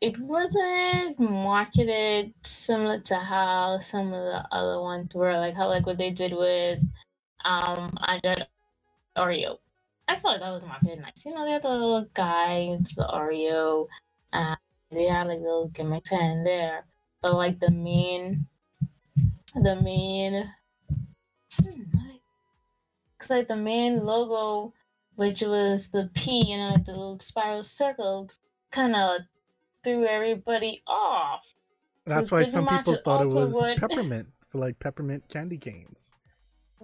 [0.02, 5.86] It wasn't marketed similar to how some of the other ones were, like how like
[5.86, 6.80] what they did with
[7.46, 8.46] um Android
[9.18, 9.60] Oreo.
[10.08, 11.26] I thought that was marketed nice.
[11.26, 13.88] You know, they had the little guy, the Oreo,
[14.32, 14.58] and
[14.92, 16.86] they had like little gimmicks here and there.
[17.22, 18.48] But like the main,
[19.56, 20.50] the main,
[21.58, 24.74] hmm, like, like the main logo,
[25.16, 28.40] which was the P and like the little spiral circles,
[28.72, 29.22] kind of
[29.84, 31.54] threw everybody off.
[32.06, 33.78] That's why some people thought it was would...
[33.78, 36.14] peppermint for like peppermint candy canes.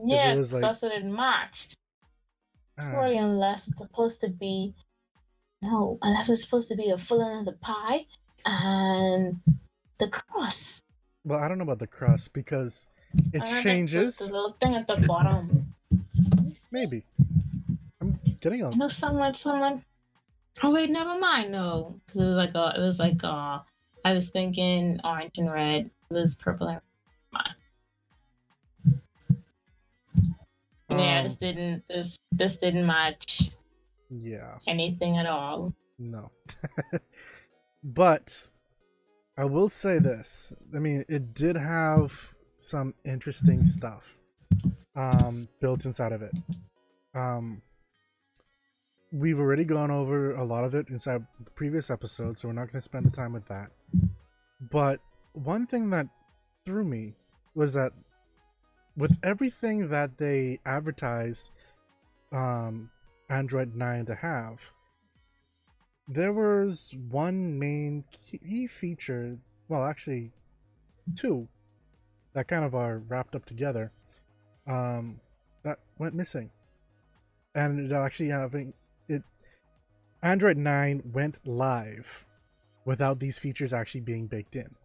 [0.01, 0.61] Yeah, like...
[0.61, 1.77] that's what it matched.
[2.81, 4.73] Uh, unless it's supposed to be
[5.61, 8.05] no, unless it's supposed to be a full end of the pie
[8.45, 9.41] and
[9.97, 10.83] the crust.
[11.25, 12.87] Well, I don't know about the crust because
[13.33, 14.17] it changes.
[14.17, 15.73] The, little thing at the bottom.
[16.71, 17.03] Maybe.
[17.99, 18.77] I'm getting on.
[18.77, 19.83] No, someone, someone.
[20.63, 21.51] Oh wait, never mind.
[21.51, 23.63] No, because it was like a, it was like a.
[24.05, 25.89] I was thinking orange and red.
[26.09, 26.81] It was purple and
[30.91, 33.51] Um, yeah, this didn't this this didn't match.
[34.09, 34.57] Yeah.
[34.67, 35.73] Anything at all.
[35.97, 36.31] No.
[37.83, 38.49] but
[39.37, 40.51] I will say this.
[40.75, 44.17] I mean, it did have some interesting stuff
[44.95, 46.33] um, built inside of it.
[47.13, 47.61] Um,
[49.11, 52.71] we've already gone over a lot of it inside the previous episode, so we're not
[52.71, 53.71] going to spend the time with that.
[54.71, 54.99] But
[55.33, 56.07] one thing that
[56.65, 57.15] threw me
[57.55, 57.93] was that
[58.99, 61.51] with everything that they advertised
[62.33, 62.91] um,
[63.29, 64.73] Android 9 to have,
[66.09, 69.37] there was one main key feature,
[69.69, 70.33] well, actually,
[71.15, 71.47] two
[72.33, 73.91] that kind of are wrapped up together
[74.67, 75.21] um,
[75.63, 76.51] that went missing.
[77.55, 78.73] And it actually having
[79.07, 79.23] it
[80.21, 82.25] Android 9 went live
[82.85, 84.75] without these features actually being baked in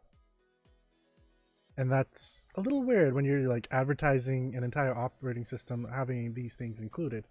[1.77, 6.55] and that's a little weird when you're like advertising an entire operating system having these
[6.55, 7.27] things included.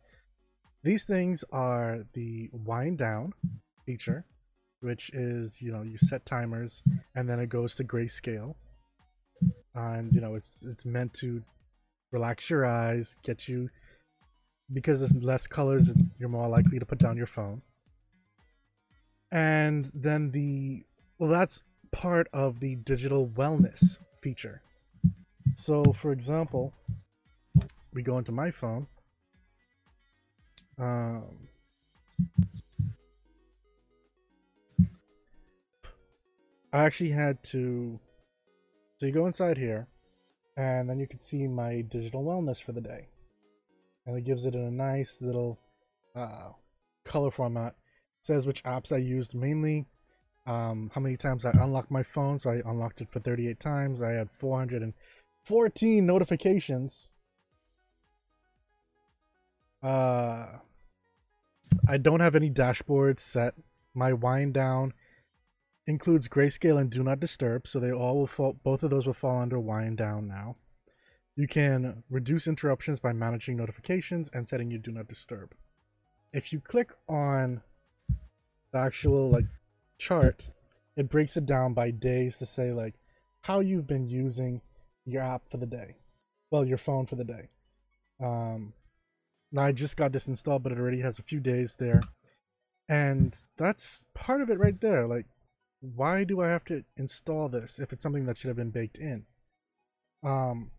[0.83, 3.33] These things are the wind down
[3.85, 4.25] feature
[4.83, 6.83] which is you know you set timers
[7.15, 8.55] and then it goes to grayscale.
[9.73, 11.41] And you know it's it's meant to
[12.11, 13.69] relax your eyes get you
[14.71, 17.61] because there's less colors you're more likely to put down your phone.
[19.31, 20.83] And then the
[21.17, 24.61] well that's part of the digital wellness feature.
[25.55, 26.73] So, for example,
[27.93, 28.87] we go into my phone.
[30.79, 31.49] Um,
[36.71, 37.99] I actually had to.
[38.97, 39.87] So you go inside here,
[40.57, 43.09] and then you can see my digital wellness for the day,
[44.05, 45.59] and it gives it a nice little
[46.15, 46.49] uh,
[47.03, 47.75] color format.
[48.21, 49.87] It says which apps I used mainly,
[50.45, 52.37] um, how many times I unlocked my phone.
[52.37, 54.01] So I unlocked it for 38 times.
[54.01, 57.09] I had 414 notifications.
[59.81, 60.47] Uh,
[61.87, 63.55] I don't have any dashboards set.
[63.93, 64.93] My wind down
[65.85, 68.53] includes grayscale and do not disturb, so they all will fall.
[68.63, 70.55] Both of those will fall under wind down now.
[71.35, 75.53] You can reduce interruptions by managing notifications and setting you do not disturb.
[76.31, 77.61] If you click on
[78.71, 79.45] the actual like
[79.97, 80.51] chart,
[80.95, 82.95] it breaks it down by days to say like
[83.41, 84.61] how you've been using
[85.05, 85.95] your app for the day.
[86.51, 87.49] Well, your phone for the day.
[88.21, 88.73] Um,
[89.51, 92.01] now I just got this installed, but it already has a few days there.
[92.87, 95.07] And that's part of it right there.
[95.07, 95.25] Like,
[95.81, 98.97] why do I have to install this if it's something that should have been baked
[98.97, 99.25] in?
[100.23, 100.71] Um,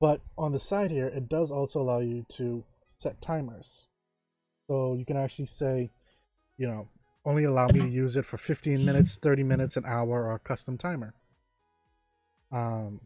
[0.00, 2.64] but on the side here, it does also allow you to
[2.98, 3.86] set timers.
[4.68, 5.90] So you can actually say,
[6.56, 6.88] you know,
[7.24, 10.38] only allow me to use it for 15 minutes, 30 minutes, an hour, or a
[10.38, 11.14] custom timer.
[12.50, 13.00] Um,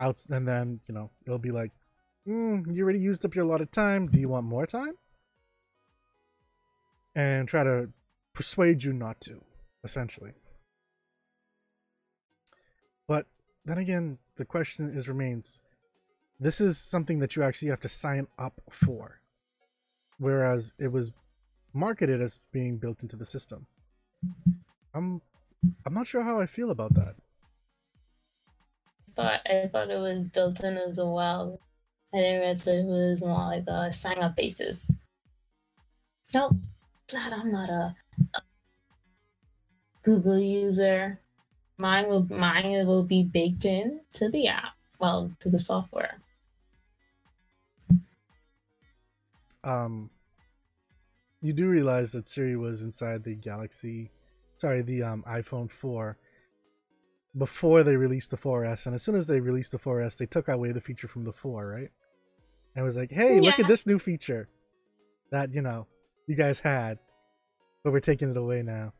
[0.00, 1.70] out and then you know it'll be like,
[2.26, 4.08] mm, you already used up your allotted time.
[4.08, 4.94] Do you want more time?
[7.14, 7.90] And try to
[8.32, 9.42] persuade you not to,
[9.84, 10.32] essentially.
[13.06, 13.26] But
[13.64, 15.60] then again, the question is remains:
[16.40, 19.20] this is something that you actually have to sign up for,
[20.18, 21.10] whereas it was
[21.74, 23.66] marketed as being built into the system.
[24.94, 25.22] I'm
[25.86, 27.16] I'm not sure how I feel about that.
[29.08, 31.60] I Thought I thought it was built in as well.
[32.14, 34.90] I didn't realize it was more like a sign up basis.
[36.34, 36.56] Nope,
[37.08, 37.94] glad I'm not a,
[38.34, 38.42] a
[40.02, 41.18] Google user.
[41.78, 46.20] Mine will mine will be baked in to the app, well, to the software.
[49.64, 50.10] um,
[51.42, 54.10] you do realize that Siri was inside the Galaxy,
[54.56, 56.16] sorry, the um iPhone 4
[57.36, 60.48] before they released the 4S, and as soon as they released the 4S, they took
[60.48, 61.90] away the feature from the 4, right?
[62.74, 64.48] And was like, hey, look at this new feature
[65.30, 65.86] that you know
[66.26, 66.98] you guys had,
[67.82, 68.92] but we're taking it away now.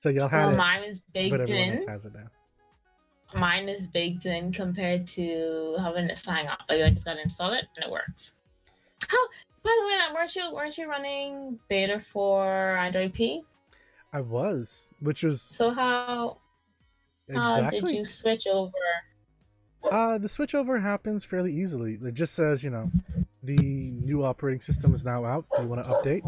[0.00, 1.72] So y'all had Well, it, mine is but baked everyone in.
[1.72, 2.28] else has it now.
[3.38, 6.60] Mine is baked in compared to having to sign up.
[6.68, 8.34] Like I just gotta install it and it works.
[9.08, 9.26] How?
[9.62, 13.42] By the way, weren't you weren't you running beta for Android P?
[14.12, 16.38] I was, which was So how
[17.32, 17.80] how exactly.
[17.80, 18.72] did you switch over?
[19.90, 21.98] Uh, the switchover happens fairly easily.
[22.02, 22.90] It just says, you know,
[23.42, 25.44] the new operating system is now out.
[25.56, 26.22] Do you want to update?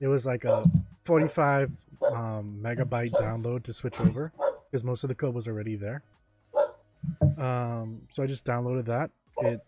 [0.00, 0.64] It was like a
[1.02, 1.70] 45
[2.14, 4.32] um, megabyte download to switch over
[4.70, 6.02] because most of the code was already there.
[7.38, 9.10] Um, so I just downloaded that.
[9.38, 9.60] It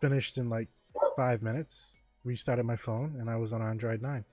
[0.00, 0.68] finished in like
[1.16, 1.98] five minutes.
[2.24, 4.24] Restarted my phone, and I was on Android 9.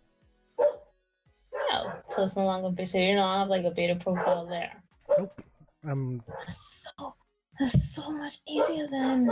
[1.71, 2.89] No, so it's no longer beta.
[2.89, 4.81] So you don't have like a beta profile there.
[5.17, 5.41] Nope.
[5.83, 7.15] Um, That's so
[7.59, 9.29] that's so much easier than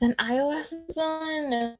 [0.00, 1.76] than iOS is on.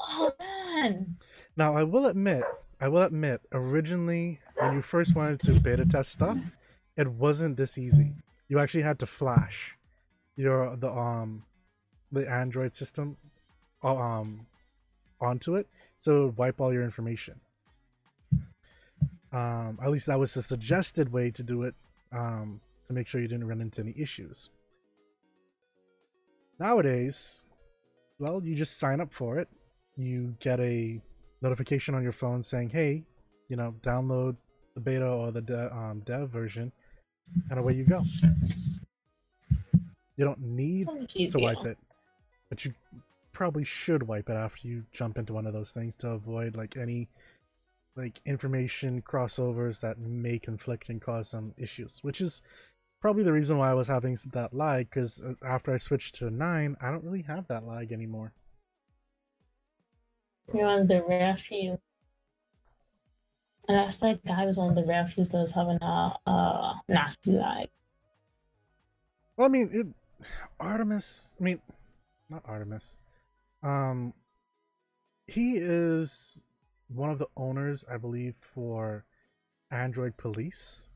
[0.00, 1.16] Oh man.
[1.56, 2.42] Now, I will admit,
[2.80, 6.38] I will admit, originally when you first wanted to beta test stuff,
[6.96, 8.14] it wasn't this easy.
[8.48, 9.76] You actually had to flash
[10.36, 11.44] your the um
[12.10, 13.16] the Android system
[13.82, 14.46] um
[15.20, 15.68] onto it,
[15.98, 17.40] so it would wipe all your information.
[19.32, 21.74] Um, at least that was the suggested way to do it,
[22.12, 24.50] um, to make sure you didn't run into any issues.
[26.58, 27.44] Nowadays,
[28.18, 29.48] well, you just sign up for it.
[29.96, 31.00] You get a
[31.40, 33.04] notification on your phone saying, "Hey,
[33.48, 34.36] you know, download
[34.74, 36.72] the beta or the de- um, dev version,"
[37.50, 38.02] and away you go.
[40.16, 40.86] You don't need
[41.30, 41.78] to wipe it,
[42.48, 42.74] but you
[43.32, 46.76] probably should wipe it after you jump into one of those things to avoid like
[46.76, 47.08] any
[47.96, 51.98] like information crossovers that may conflict and cause some issues.
[52.02, 52.42] Which is
[53.00, 56.30] probably the reason why I was having that lag because uh, after I switched to
[56.30, 58.32] nine, I don't really have that lag anymore.
[60.54, 61.78] You're on the rare few.
[63.68, 66.74] And that's like guy was one of the rare few that was having a, a
[66.88, 67.68] nasty lag.
[69.36, 69.86] Well, I mean, it,
[70.58, 71.36] Artemis.
[71.40, 71.60] I mean,
[72.28, 72.98] not Artemis.
[73.62, 74.14] Um,
[75.26, 76.44] he is
[76.88, 79.04] one of the owners, I believe, for
[79.70, 80.88] Android Police.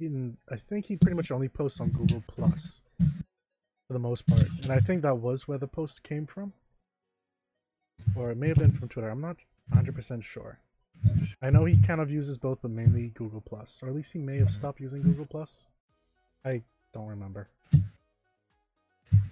[0.00, 2.82] In, I think he pretty much only posts on Google Plus
[3.86, 6.52] for the most part, and I think that was where the post came from,
[8.16, 9.08] or it may have been from Twitter.
[9.08, 9.36] I'm not
[9.68, 10.58] 100 percent sure.
[11.40, 14.18] I know he kind of uses both, but mainly Google Plus, or at least he
[14.18, 15.68] may have stopped using Google Plus.
[16.44, 17.48] I don't remember.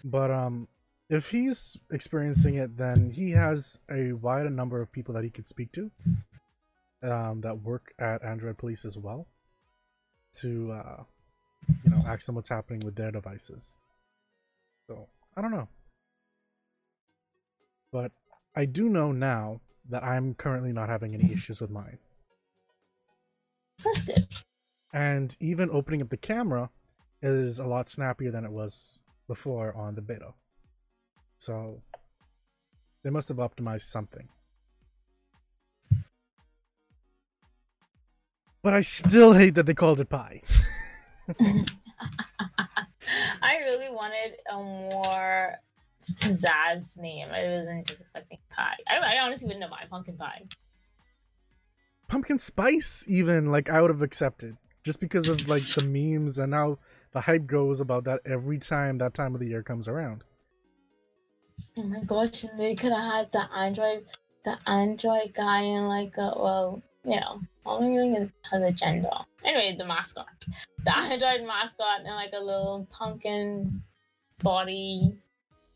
[0.04, 0.68] But um
[1.10, 5.46] if he's experiencing it then he has a wider number of people that he could
[5.46, 5.90] speak to
[7.02, 9.26] um that work at Android Police as well
[10.34, 11.02] to uh
[11.84, 13.76] you know ask them what's happening with their devices.
[14.88, 15.68] So, I don't know.
[17.92, 18.12] But
[18.56, 21.98] I do know now that I'm currently not having any issues with mine.
[23.84, 24.26] That's good.
[24.92, 26.70] And even opening up the camera
[27.22, 28.98] is a lot snappier than it was
[29.28, 30.34] before on the beta.
[31.40, 31.80] So
[33.02, 34.28] they must have optimized something.
[38.62, 40.42] But I still hate that they called it pie.
[43.40, 45.54] I really wanted a more
[46.02, 47.28] pizzazz name.
[47.32, 48.76] I wasn't just expecting pie.
[48.86, 50.42] I, I honestly wouldn't have mind pumpkin pie.
[52.06, 56.52] Pumpkin spice, even like I would have accepted, just because of like the memes and
[56.52, 56.80] how
[57.12, 60.22] the hype goes about that every time that time of the year comes around.
[61.76, 64.04] Oh my gosh, and they could have had the Android,
[64.44, 68.62] the Android guy in like a well, you know, I don't really think it has
[68.62, 69.10] a gender.
[69.44, 70.26] Anyway, the mascot,
[70.84, 73.82] the Android mascot, and like a little pumpkin
[74.42, 75.16] body.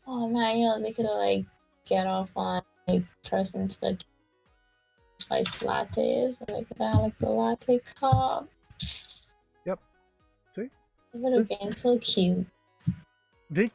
[0.07, 1.45] Oh man, you know they could have like
[1.85, 4.03] get off on like persons that
[5.17, 8.47] spice lattes, and they could have like the latte cup.
[9.65, 9.79] Yep.
[10.51, 10.61] See?
[10.61, 10.71] It
[11.13, 12.45] would have been so cute.
[13.49, 13.71] They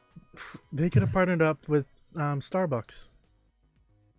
[0.71, 1.85] they could have partnered up with
[2.15, 3.11] um, Starbucks,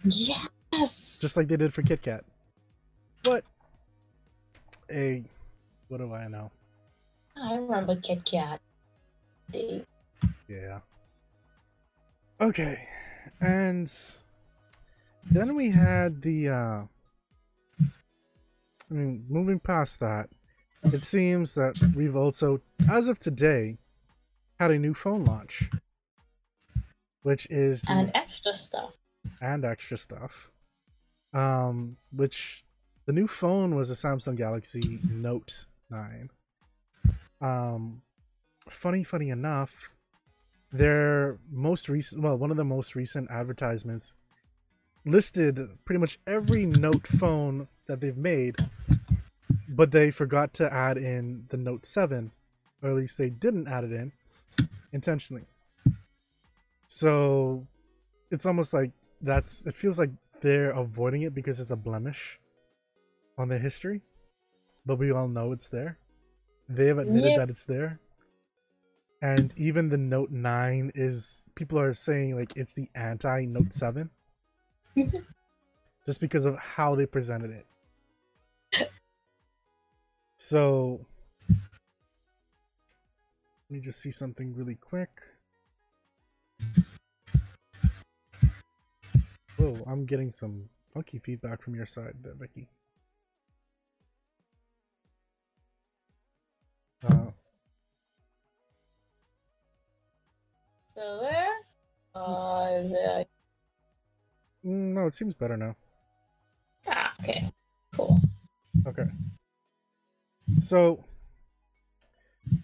[0.04, 1.18] Yes.
[1.20, 2.24] just like they did for Kit Kat.
[3.22, 3.44] But
[4.88, 5.24] hey,
[5.88, 6.50] what do I know?
[7.40, 8.60] I remember Kit Kat.
[10.48, 10.80] Yeah.
[12.40, 12.88] Okay.
[13.40, 13.92] And
[15.30, 16.82] then we had the uh
[18.90, 20.28] I mean moving past that,
[20.84, 23.78] it seems that we've also as of today
[24.58, 25.70] had a new phone launch.
[27.22, 28.94] Which is the, And extra stuff.
[29.40, 30.50] and extra stuff.
[31.32, 32.64] Um, which
[33.06, 36.30] the new phone was a Samsung Galaxy Note 9.
[37.40, 38.02] Um,
[38.68, 39.90] funny, funny enough,
[40.72, 44.12] their most recent, well, one of the most recent advertisements
[45.04, 48.56] listed pretty much every Note phone that they've made,
[49.68, 52.30] but they forgot to add in the Note 7,
[52.82, 54.12] or at least they didn't add it in
[54.92, 55.44] intentionally.
[56.92, 57.66] So
[58.30, 60.10] it's almost like that's it feels like
[60.42, 62.38] they're avoiding it because it's a blemish
[63.38, 64.02] on their history,
[64.86, 65.98] but we all know it's there.
[66.68, 67.36] They have admitted Yeah.
[67.36, 68.00] that it's there.
[69.22, 74.10] And even the Note 9 is people are saying like it's the anti Note 7
[76.06, 77.66] just because of how they presented it.
[80.36, 81.06] So
[83.70, 85.31] let me just see something really quick.
[89.56, 92.68] Whoa, I'm getting some funky feedback from your side there, Becky.
[97.04, 97.30] Uh,
[100.94, 101.48] So there.
[102.14, 103.28] Uh, is it?
[104.64, 105.74] mm, no, it seems better now.
[106.86, 107.50] Ah, okay.
[107.94, 108.20] Cool.
[108.86, 109.06] Okay.
[110.58, 111.04] So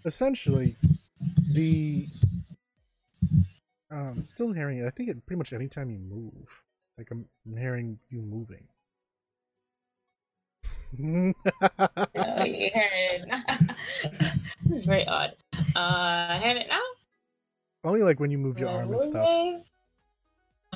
[0.05, 0.75] essentially
[1.51, 2.07] the
[3.91, 4.85] um still hearing it.
[4.85, 6.63] I think it pretty much anytime you move.
[6.97, 8.67] Like I'm I'm hearing you moving.
[11.01, 13.75] Oh, you heard it.
[14.65, 15.35] this is very odd.
[15.75, 16.81] Uh, heard it now?
[17.83, 19.27] Only like when you move your arm and stuff.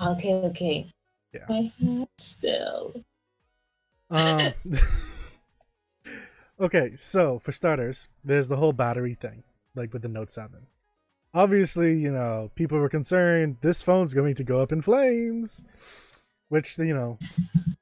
[0.02, 0.88] Okay, okay.
[1.34, 2.06] Yeah.
[2.18, 3.04] Still.
[4.10, 4.54] Um,
[6.60, 9.44] okay, so for starters, there's the whole battery thing,
[9.76, 10.68] like with the Note 7.
[11.34, 15.64] Obviously, you know, people were concerned this phone's going to go up in flames,
[16.50, 17.18] which, you know,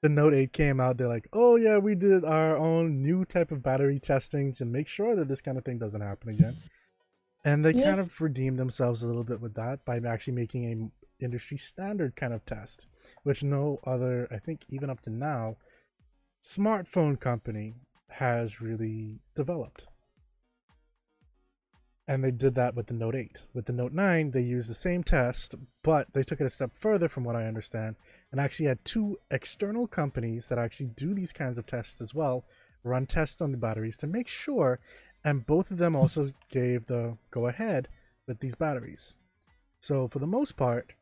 [0.01, 0.97] the Note 8 came out.
[0.97, 4.87] They're like, oh, yeah, we did our own new type of battery testing to make
[4.87, 6.57] sure that this kind of thing doesn't happen again.
[7.43, 7.85] And they Yeah.
[7.89, 10.91] kind of redeemed themselves a little bit with that by actually making a
[11.23, 12.87] industry standard kind of test,
[13.23, 15.57] which no other, I think, even up to now,
[16.41, 17.75] smartphone company
[18.09, 19.87] has really developed.
[22.07, 23.45] And they did that with the Note 8.
[23.53, 26.71] With the Note 9, they used the same test, but they took it a step
[26.73, 27.95] further from what I understand
[28.31, 32.45] and actually had two external companies that actually do these kinds of tests as well,
[32.83, 34.79] run tests on the batteries to make sure,
[35.23, 37.87] and both of them also gave the go ahead
[38.27, 39.15] with these batteries.
[39.79, 40.93] So, for the most part,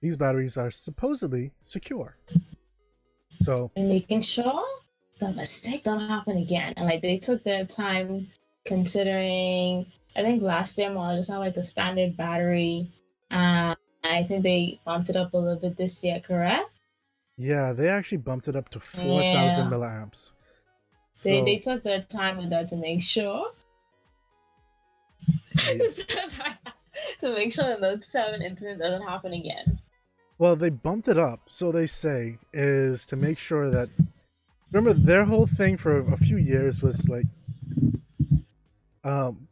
[0.00, 2.16] these batteries are supposedly secure.
[3.42, 4.64] So, making sure
[5.18, 6.74] the mistake don't happen again.
[6.76, 8.28] And like they took their time
[8.64, 9.86] considering
[10.16, 12.90] I think last year model just had like a standard battery.
[13.30, 16.70] Uh I think they bumped it up a little bit this year, correct?
[17.36, 19.06] Yeah, they actually bumped it up to 4,000
[19.64, 19.70] Yeah.
[19.70, 20.32] milliamps.
[21.22, 23.52] They they took their time with that to make sure
[25.72, 25.88] yeah.
[27.20, 29.80] to make sure the Note 7 incident doesn't happen again.
[30.38, 33.90] well, they bumped it up, so they say, is to make sure that.
[34.72, 37.26] Remember, their whole thing for a few years was like.
[39.04, 39.48] Um.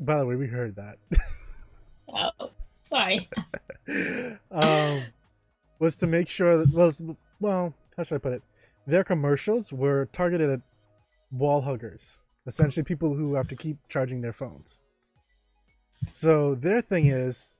[0.00, 0.98] By the way, we heard that.
[2.10, 2.50] Oh,
[2.82, 3.28] sorry.
[4.50, 5.02] um,
[5.78, 7.02] was to make sure that was
[7.40, 8.42] well, how should I put it?
[8.86, 10.60] Their commercials were targeted at
[11.30, 14.80] wall huggers, essentially people who have to keep charging their phones.
[16.10, 17.58] So their thing is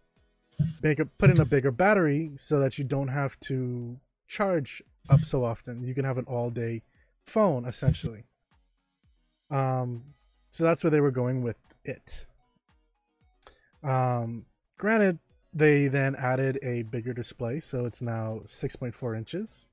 [0.82, 5.24] make a put in a bigger battery so that you don't have to charge up
[5.24, 5.84] so often.
[5.84, 6.82] You can have an all day
[7.26, 8.24] phone essentially.
[9.50, 10.02] Um,
[10.50, 12.26] so that's where they were going with it.
[13.82, 14.46] Um,
[14.78, 15.18] granted,
[15.52, 19.66] they then added a bigger display, so it's now 6.4 inches.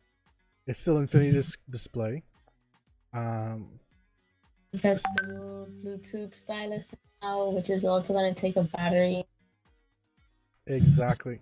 [0.68, 2.24] It's still Infinity dis- display.
[3.14, 3.80] Um,
[4.74, 9.26] That's the new Bluetooth stylus now, which is also going to take a battery.
[10.68, 11.40] exactly.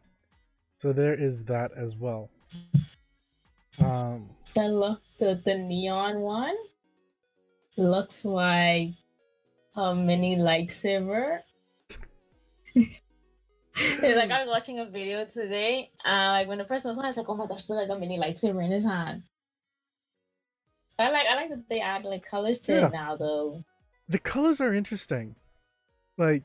[0.77, 2.29] So there is that as well.
[3.79, 6.55] Um, The look, the, the neon one
[7.77, 8.89] looks like
[9.75, 11.39] a mini lightsaber.
[14.03, 17.17] Like I was watching a video today, and like when the person was on, it's
[17.17, 19.23] like, oh my gosh, look like a mini lightsaber in his hand.
[20.99, 22.85] I like I like that they add like colors to Yeah.
[22.87, 23.63] it now though.
[24.07, 25.35] the colors are interesting.
[26.19, 26.43] Like,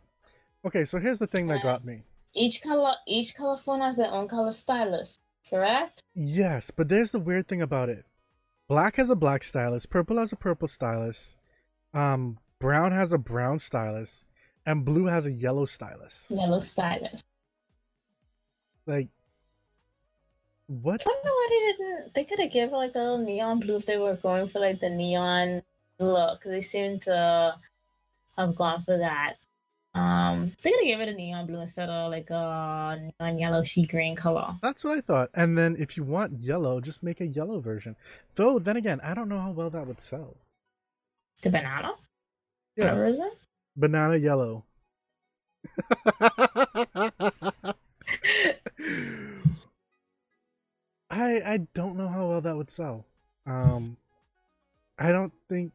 [0.65, 2.03] okay, so here's the thing that got me.
[2.35, 5.21] Each color each color phone has their own color stylus,
[5.51, 6.05] correct?
[6.15, 8.07] Yes, but there's the weird thing about it.
[8.69, 11.37] Black has a black stylus, purple has a purple stylus,
[11.93, 14.25] um, brown has a brown stylus,
[14.67, 16.31] and blue has a yellow stylus.
[16.35, 17.25] Yellow stylus.
[18.87, 19.09] Like,
[20.67, 21.03] What?
[21.03, 22.15] I don't know why they didn't.
[22.15, 24.81] They could have given like a little neon blue if they were going for like
[24.81, 25.63] the neon
[25.99, 26.43] look.
[26.45, 27.57] They seem to
[28.37, 29.35] have gone for that.
[29.95, 34.15] Um, they're gonna give it a neon blue instead of like a neon yellow green
[34.15, 34.57] color.
[34.63, 35.31] That's what I thought.
[35.35, 37.97] And then if you want yellow, just make a yellow version.
[38.37, 40.37] Though then again, I don't know how well that would sell.
[41.43, 41.93] The banana?
[42.79, 43.33] Yeah, Or is it?
[43.77, 44.65] banana yellow.
[51.11, 53.07] I I don't know how well that would sell.
[53.47, 53.97] Um,
[54.99, 55.73] I don't think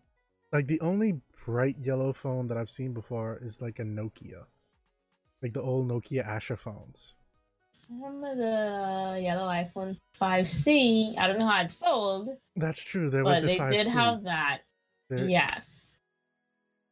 [0.51, 4.45] like the only bright yellow phone that I've seen before is like a Nokia,
[5.41, 7.15] like the old Nokia Asha phones.
[7.89, 11.17] I remember the yellow iPhone 5C.
[11.17, 13.09] I don't know how it sold, That's true.
[13.09, 13.71] There was but the they 5C.
[13.71, 14.59] did have that.
[15.09, 15.92] There- Yes.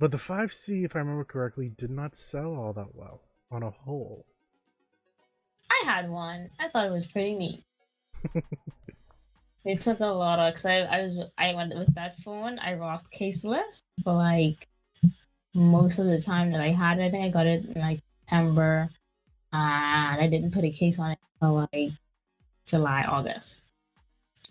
[0.02, 3.22] But the 5C, if I remember correctly, did not sell all that well
[3.52, 4.26] on a whole.
[5.70, 6.49] I had one.
[6.60, 7.64] I thought it was pretty neat.
[9.64, 12.58] It took a lot of because I, I was I went with that phone.
[12.58, 14.68] I rocked caseless, but like
[15.54, 17.99] most of the time that I had it, I think I got it in like
[18.22, 18.89] September,
[19.54, 21.91] and I didn't put a case on it until like
[22.66, 23.66] July, August.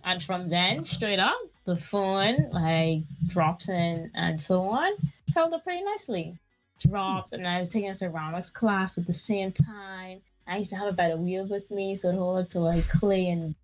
[0.05, 4.93] And from then, straight up, the phone like drops in and so on
[5.35, 6.39] held up pretty nicely.
[6.79, 10.23] Dropped, and I was taking a ceramics class at the same time.
[10.47, 12.89] I used to have by the wheel with me, so it hold up to like
[12.89, 13.55] clay and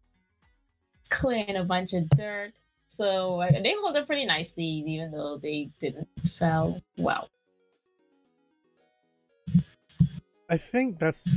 [1.08, 2.52] clay and a bunch of dirt.
[2.88, 7.30] So uh, they hold up pretty nicely, even though they didn't sell well.
[10.48, 11.28] I think that's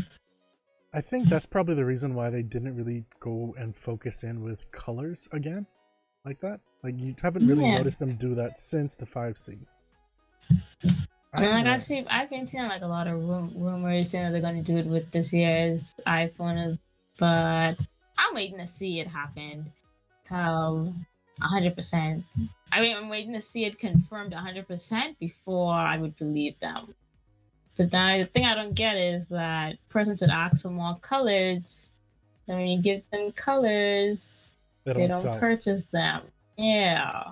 [0.93, 4.69] I think that's probably the reason why they didn't really go and focus in with
[4.71, 5.65] colors again
[6.25, 6.59] like that.
[6.83, 7.77] Like you haven't really Yeah.
[7.77, 9.05] noticed them do that since the
[10.49, 10.93] 5C.
[11.33, 11.71] And like know.
[11.71, 14.63] I've seen, I've been seeing like a lot of rum- rumors saying that they're going
[14.63, 16.77] to do it with this year's iPhone, uh,
[17.17, 17.77] but
[18.17, 19.71] I'm waiting to see it happen
[20.27, 20.93] till
[21.41, 22.23] 100%.
[22.71, 26.93] I mean, I'm waiting to see it confirmed 100% before I would believe them.
[27.77, 31.91] But then the thing I don't get is that persons that ask for more colors,
[32.45, 36.23] then when you give them colors, they don't purchase them.
[36.57, 37.23] Yeah.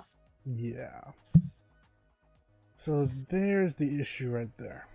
[0.46, 1.00] Yeah.
[2.78, 4.86] So there's the issue right there.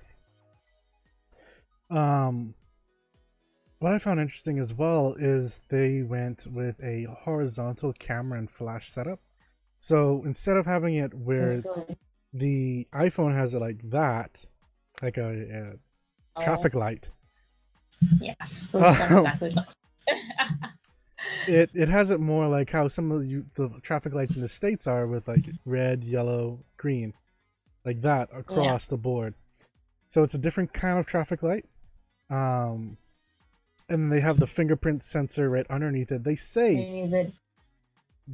[1.89, 2.55] Um
[3.79, 8.89] what I found interesting as well is they went with a horizontal camera and flash
[8.89, 9.19] setup.
[9.79, 11.97] So instead of having it where Good.
[12.31, 14.49] the iPhone has it like that,
[15.01, 15.75] like a,
[16.37, 17.11] a traffic light,
[18.21, 18.69] Yes.
[18.73, 19.55] Um, exactly
[20.07, 20.17] it
[21.47, 24.47] it it has it more like how some of you the traffic lights in the
[24.47, 27.13] states are with like red, yellow, green,
[27.85, 29.33] like that across the board.
[30.07, 31.65] So it's a different kind of traffic light.
[32.29, 32.97] Um,
[33.89, 36.23] and they have the fingerprint sensor right underneath it.
[36.23, 37.31] They say Maybe the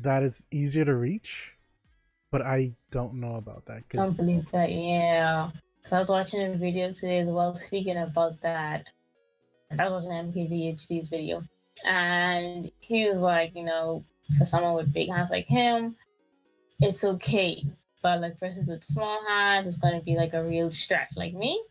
[0.02, 1.56] that it's easier to reach,
[2.32, 4.72] but I don't know about that because don't believe that.
[4.72, 5.50] Yeah.
[5.78, 8.86] Because I was watching a video today as well, speaking about that.
[9.78, 11.44] I was watching MKBHD's video.
[11.86, 14.04] And he was like, you know,
[14.38, 15.96] for someone with big hands like him,
[16.80, 17.66] it's okay.
[18.02, 21.12] But like persons with small hands, it's going to be like a real stretch.
[21.16, 21.62] Like me,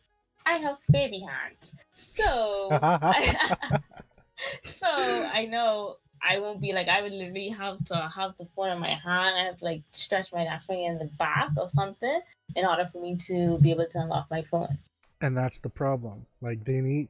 [0.45, 1.75] I have baby hands.
[1.95, 2.69] So.
[4.63, 8.71] so I know I won't be like I would literally have to have the phone
[8.71, 9.37] in my hand.
[9.37, 12.21] I have to like stretch my left finger in the back or something
[12.57, 14.79] in order for me to be able to unlock my phone.
[15.21, 16.27] and that's the problem.
[16.41, 17.09] Like they need,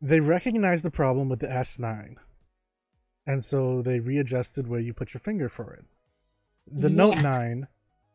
[0.00, 2.16] they recognize the problem with the S9,
[3.26, 5.84] and so they readjusted where you put your finger for it.
[6.70, 7.66] The Note 9,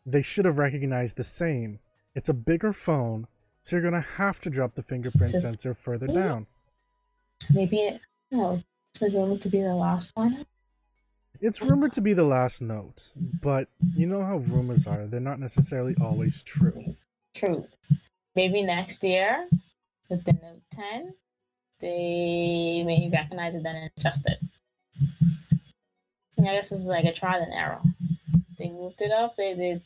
[0.06, 1.80] they should have recognized the same.
[2.16, 3.28] It's a bigger phone,
[3.62, 6.14] so you're gonna have to drop the fingerprint So- sensor further Yeah.
[6.14, 6.48] down.
[7.50, 8.02] Maybe oh, it,
[8.32, 8.64] you know,
[9.02, 10.46] it's rumored to be the last one.
[11.42, 15.40] It's rumored to be the last Note, but you know how rumors are; they're not
[15.40, 16.96] necessarily always true.
[17.34, 17.68] True.
[18.36, 19.50] Maybe next year
[20.10, 21.14] with the Note 10,
[21.80, 24.40] they may recognize it then and adjust it.
[26.40, 27.82] I guess this is like a trial and error.
[28.58, 29.36] They moved it up.
[29.36, 29.82] They did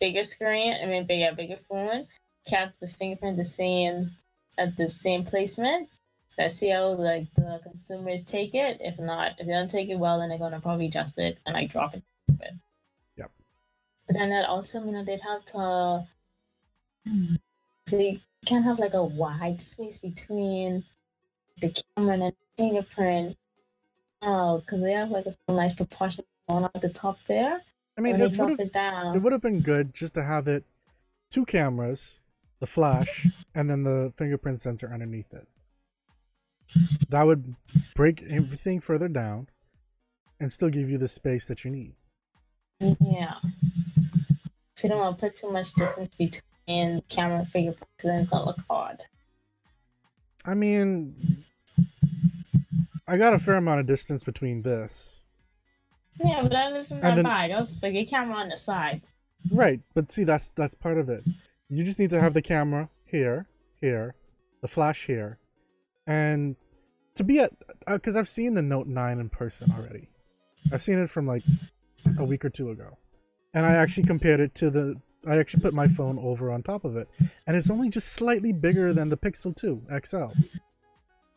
[0.00, 0.74] bigger screen.
[0.82, 2.06] I mean, bigger, bigger phone.
[2.46, 4.10] Kept the fingerprint the same
[4.56, 5.88] at the same placement.
[6.36, 8.78] Let's see how like the consumers take it.
[8.80, 11.54] If not, if they don't take it well, then they're gonna probably adjust it and
[11.54, 12.52] like drop it a bit.
[13.16, 13.30] Yep.
[14.06, 16.06] But then that also, you know, they'd have to.
[17.06, 17.34] Hmm.
[17.86, 20.84] So you can't have like a wide space between
[21.60, 23.36] the camera and the fingerprint.
[24.22, 27.62] Oh, because they have like a nice proportion going on at the top there.
[27.98, 28.70] I mean, it would have it
[29.16, 30.64] it would have been good just to have it
[31.30, 32.20] two cameras,
[32.60, 33.26] the flash,
[33.56, 35.48] and then the fingerprint sensor underneath it.
[37.08, 37.56] That would
[37.96, 39.48] break everything further down
[40.38, 41.94] and still give you the space that you need.
[42.80, 43.34] Yeah.
[44.76, 48.20] So you don't want to put too much distance between camera and fingerprint because then
[48.20, 49.02] it's gonna look odd.
[50.44, 51.44] I mean,
[53.08, 55.24] I got a fair amount of distance between this.
[56.24, 57.50] Yeah, but that isn't And that then- bad.
[57.50, 59.02] Just like your camera on the side.
[59.52, 61.24] Right, but see, that's that's part of it.
[61.68, 63.46] You just need to have the camera here,
[63.80, 64.14] here,
[64.62, 65.38] the flash here,
[66.06, 66.56] and
[67.14, 67.52] to be at
[67.86, 70.08] because I've seen the Note Nine in person already.
[70.72, 71.42] I've seen it from like
[72.18, 72.98] a week or two ago,
[73.54, 74.96] and I actually compared it to the.
[75.26, 77.08] I actually put my phone over on top of it,
[77.46, 80.26] and it's only just slightly bigger than the Pixel 2 XL.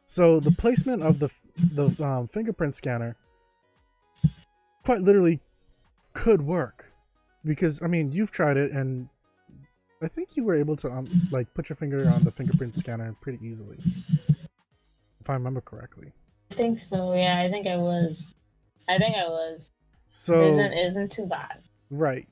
[0.06, 1.30] So the placement of the
[1.74, 3.16] the um, fingerprint scanner
[4.92, 5.40] quite literally
[6.12, 6.92] could work
[7.46, 9.08] because I mean you've tried it and
[10.02, 13.16] I think you were able to um, like put your finger on the fingerprint scanner
[13.22, 13.78] pretty easily,
[15.22, 16.12] if I remember correctly.
[16.52, 17.14] I think so.
[17.14, 18.28] Yeah, I think I was.
[18.90, 19.72] I think I was.
[20.10, 21.62] So isn't isn't too bad.
[21.90, 22.28] right.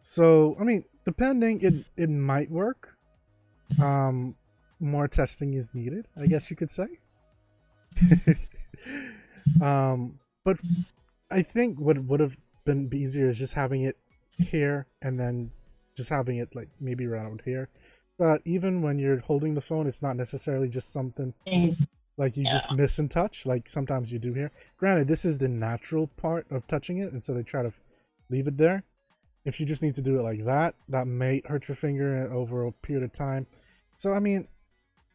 [0.00, 2.96] So I mean, depending, it it might work.
[3.80, 4.34] Um,
[4.80, 6.88] more testing is needed, I guess you could say.
[9.60, 10.58] um, but
[11.30, 13.96] I think what would have been easier is just having it
[14.38, 15.50] here and then
[15.96, 17.68] just having it like maybe around here.
[18.18, 21.76] But even when you're holding the phone, it's not necessarily just something mm.
[22.16, 24.50] like you just miss and touch like sometimes you do here.
[24.76, 27.72] Granted this is the natural part of touching it and so they try to
[28.30, 28.84] leave it there.
[29.44, 32.66] If you just need to do it like that that may hurt your finger over
[32.66, 33.46] a period of time.
[33.98, 34.46] So i mean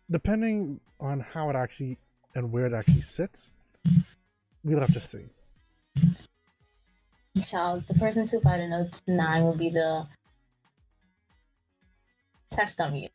[0.10, 1.98] depending on how it actually
[2.36, 3.52] and where it actually sits
[4.64, 5.26] we'll have to see
[7.40, 10.08] child, the person to buy the Note Nine will be the
[12.50, 13.10] test dummy.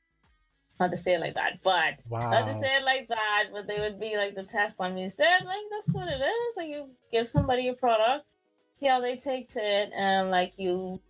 [0.81, 3.67] Not to say it like that, but wow not to say it like that, but
[3.67, 5.45] they would be like the test dummy instead.
[5.45, 6.57] Like that's what it is.
[6.57, 8.27] Like you give somebody a product,
[8.73, 11.01] see how they take to it, and like you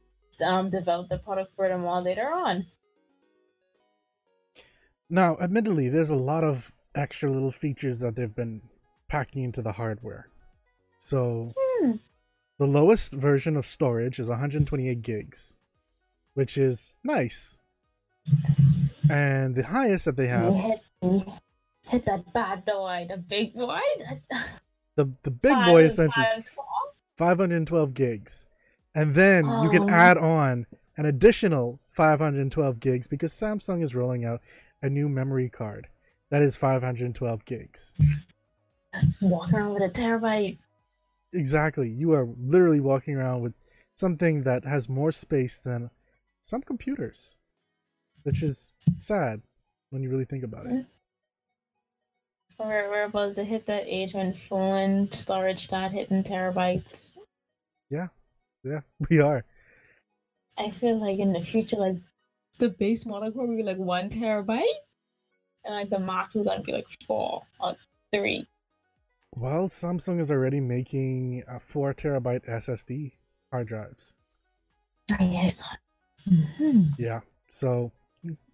[0.44, 2.66] um develop the product for them all later on.
[5.09, 8.61] now admittedly there's a lot of extra little features that they've been
[9.09, 10.28] packing into the hardware
[10.98, 11.92] so Hmm.
[12.59, 15.57] The lowest version of storage is 128 gigs,
[16.34, 17.61] which is nice.
[19.11, 23.78] And the highest that they have, hit, that bad boy, the big boy.
[24.96, 26.66] the the big five boy essentially 512.
[27.16, 28.46] 512 gigs.
[28.94, 29.88] And then you can Oh.
[29.90, 34.40] add on an additional 512 gigs because Samsung is rolling out
[34.82, 35.88] a new memory card
[36.30, 37.94] that is 512 gigs.
[38.94, 40.59] Just walk around with a terabyte.
[41.37, 41.89] Exactly.
[41.89, 43.55] You are literally walking around with
[43.97, 45.91] something that has more space than
[46.41, 47.37] some computers,
[48.22, 49.43] which is sad
[49.91, 50.87] when you really think about it.
[52.59, 57.18] We're, we're about to hit that age when phone storage start hitting terabytes.
[57.91, 58.09] Yeah,
[58.64, 58.80] yeah,
[59.11, 59.45] we are.
[60.57, 61.97] I feel like in the future, like
[62.59, 64.64] the base model will be like one terabyte,
[65.64, 67.76] and like the max is gonna be like four or
[68.11, 68.47] three.
[69.37, 73.12] Well, Samsung is already making a four terabyte SSD
[73.51, 74.14] hard drives.
[75.11, 75.49] Oh, yeah,
[76.28, 76.82] Mm-hmm.
[76.99, 77.93] Yeah, so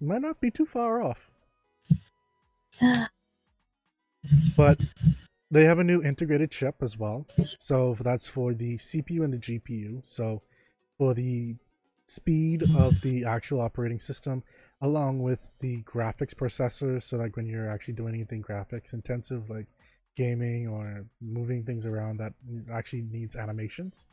[0.00, 1.30] might not be too far off.
[4.56, 4.80] But
[5.50, 7.26] they have a new integrated chip as well.
[7.58, 10.06] So that's for the CPU and the GPU.
[10.06, 10.42] So
[10.96, 11.56] for the
[12.06, 14.42] speed of the actual operating system,
[14.80, 17.02] along with the graphics processor.
[17.02, 19.66] So like when you're actually doing anything graphics intensive, like
[20.16, 22.32] gaming or moving things around that
[22.70, 24.06] actually needs animations.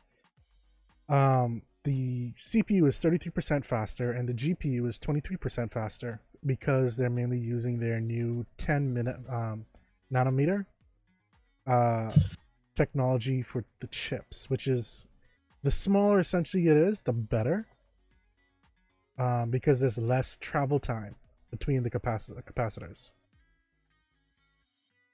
[1.08, 7.38] Um, the CPU is 33% faster and the GPU is 23% faster because they're mainly
[7.38, 9.64] using their new 10 minute um,
[10.12, 10.66] nanometer
[11.66, 12.12] uh,
[12.74, 15.06] technology for the chips, which is
[15.62, 17.66] the smaller essentially it is, the better.
[19.18, 21.14] Um, because there's less travel time
[21.50, 23.10] between the capaci- capacitors.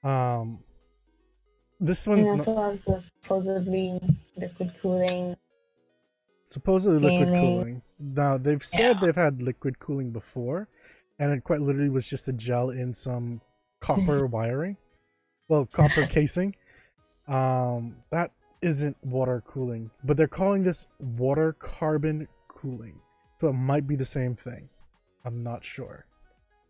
[0.01, 0.63] Um,
[1.79, 3.99] this one's And not, the supposedly
[4.35, 5.35] liquid cooling.
[6.45, 7.81] supposedly liquid cooling.
[7.99, 8.99] Now they've said Yeah.
[9.01, 10.67] they've had liquid cooling before,
[11.19, 13.41] and it quite literally was just a gel in some
[13.79, 14.77] copper wiring,
[15.49, 16.55] well, copper casing.
[17.27, 22.99] Um, that isn't water cooling, but they're calling this water carbon cooling,
[23.39, 24.69] so it might be the same thing.
[25.25, 26.05] I'm not sure.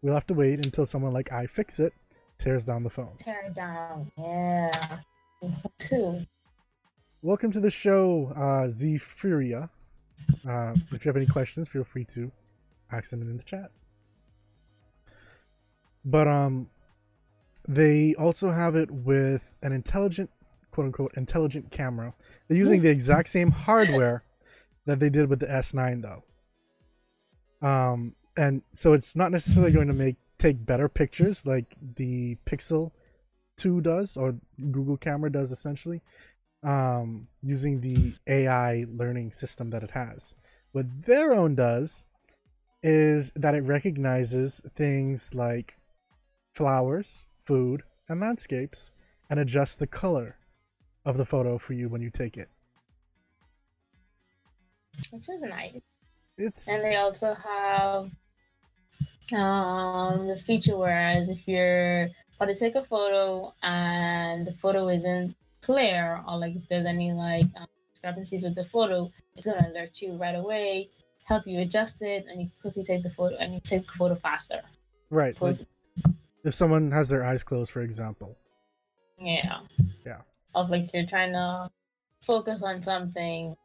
[0.02, 1.92] We'll have to wait until someone like iFixit
[2.38, 3.16] tears down the phone.
[3.18, 4.12] Tear it down.
[4.18, 5.00] Yeah.
[5.80, 6.22] Two.
[7.22, 9.70] Welcome to the show, uh, Z Furia.
[10.48, 12.32] Uh, if you have any questions, feel free to
[12.92, 13.72] ask them in the chat.
[16.06, 16.70] But um,
[17.68, 20.30] they also have it with an intelligent,
[20.72, 22.14] quote unquote, intelligent camera.
[22.48, 24.24] They're using the exact same hardware
[24.86, 27.68] that they did with the S9, though.
[27.68, 32.92] Um, and so it's not necessarily going to make take better pictures like the Pixel
[33.58, 34.36] 2 does or
[34.72, 36.02] Google Camera does essentially,
[36.64, 40.36] um, using the AI learning system that it has.
[40.72, 42.06] What their own does
[42.84, 45.78] is that it recognizes things like
[46.54, 48.92] flowers, food, and landscapes
[49.30, 50.38] and adjusts the color
[51.06, 52.50] of the photo for you when you take it.
[55.12, 55.82] Which is nice.
[56.38, 58.12] It's And they also have
[59.34, 65.36] um, the feature whereas if you're about to take a photo and the photo isn't
[65.62, 70.02] clear or like if there's any like um, discrepancies with the photo, it's gonna alert
[70.02, 70.90] you right away,
[71.24, 73.94] help you adjust it, and you can quickly take the photo and you take the
[73.94, 74.62] photo faster.
[75.10, 75.40] right.
[75.42, 75.58] Like
[76.44, 78.38] if someone has their eyes closed, for example.
[79.20, 79.60] Yeah.
[80.06, 80.22] Yeah.
[80.56, 81.70] Of like you're trying to
[82.22, 83.56] focus on something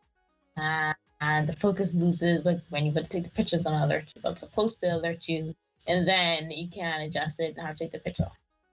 [0.57, 0.93] uh,
[1.23, 4.37] and the focus loses but when you but take the picture it's alert you.
[4.37, 5.55] Supposed to alert you
[5.87, 8.31] and then you can adjust it and have to take the picture.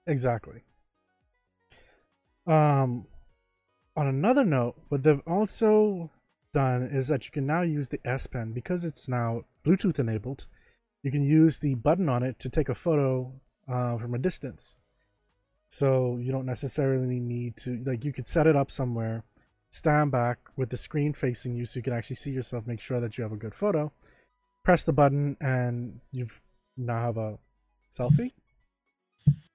[0.08, 0.62] Exactly.
[2.48, 3.06] Um,
[3.96, 6.10] on another note, what they've also
[6.54, 10.48] done is that you can now use the S Pen because it's now Bluetooth enabled.
[11.04, 13.32] You can use the button on it to take a photo
[13.68, 14.80] uh, from a distance.
[15.68, 19.24] So you don't necessarily need to like you could set it up somewhere,
[19.70, 23.00] stand back with the screen facing you so you can actually see yourself, make sure
[23.00, 23.92] that you have a good photo.
[24.64, 26.42] Press the button and you've
[26.78, 27.38] now have a
[27.92, 28.34] selfie.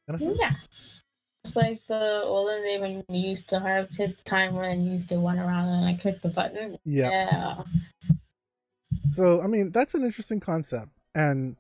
[0.08, 0.38] In a sense?
[0.40, 1.00] Yes.
[1.44, 4.92] It's like the olden day when you used to have hit the timer and you
[4.92, 6.78] used to run around and like click the button.
[6.84, 7.10] Yeah.
[7.10, 7.62] Yeah.
[9.10, 11.56] So I mean that's an interesting concept, and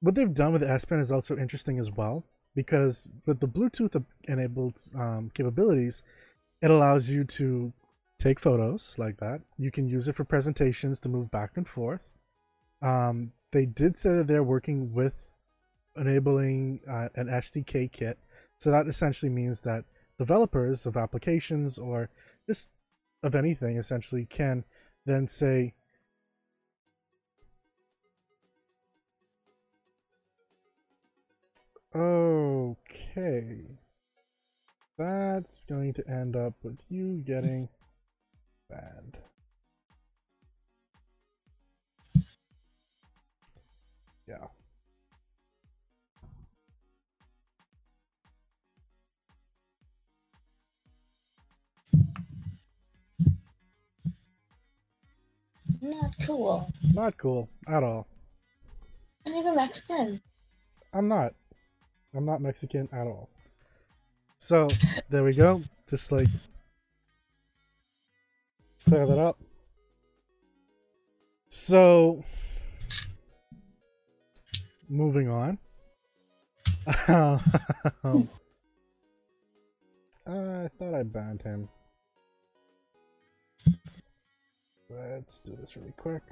[0.00, 2.24] what they've done with the S Pen is also interesting as well
[2.54, 6.02] because with the Bluetooth enabled um, capabilities,
[6.62, 7.72] it allows you to
[8.18, 9.40] take photos like that.
[9.58, 12.16] You can use it for presentations to move back and forth.
[12.82, 15.34] Um, they did say that they're working with
[15.96, 18.18] enabling uh, an SDK kit,
[18.58, 19.84] so that essentially means that
[20.18, 22.10] developers of applications or
[22.46, 22.68] just
[23.22, 24.64] of anything essentially can
[25.06, 25.74] then say
[31.94, 33.77] Okay.
[34.98, 37.68] That's going to end up with you getting
[38.68, 39.16] banned.
[44.26, 44.48] Yeah.
[55.80, 56.72] Not cool.
[56.92, 58.08] Not cool at all.
[59.24, 60.20] And even Mexican.
[60.92, 61.34] I'm not.
[62.16, 63.30] I'm not Mexican at all.
[64.38, 64.68] So
[65.10, 65.62] there we go.
[65.88, 66.28] Just like
[68.86, 69.38] clear that up.
[71.48, 72.22] So
[74.88, 75.58] moving on.
[77.08, 77.40] Um,
[80.26, 81.68] I thought I banned him.
[84.88, 86.22] Let's do this really quick.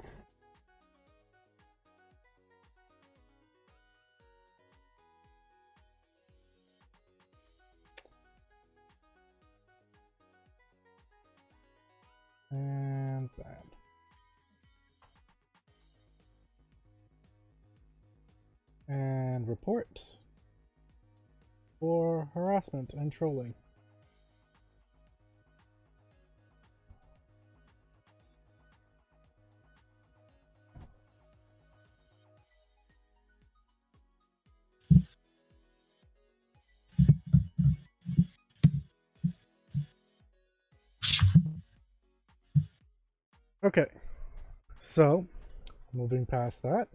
[19.57, 19.99] Report
[21.79, 23.55] for harassment and trolling.
[43.63, 43.87] Okay,
[44.79, 45.27] so
[45.91, 46.87] moving past that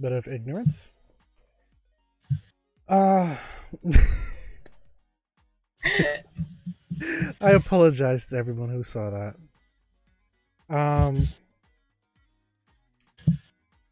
[0.00, 0.92] bit of ignorance.
[2.88, 3.36] Uh,
[7.40, 9.34] I apologize to everyone who saw that.
[10.74, 11.28] Um,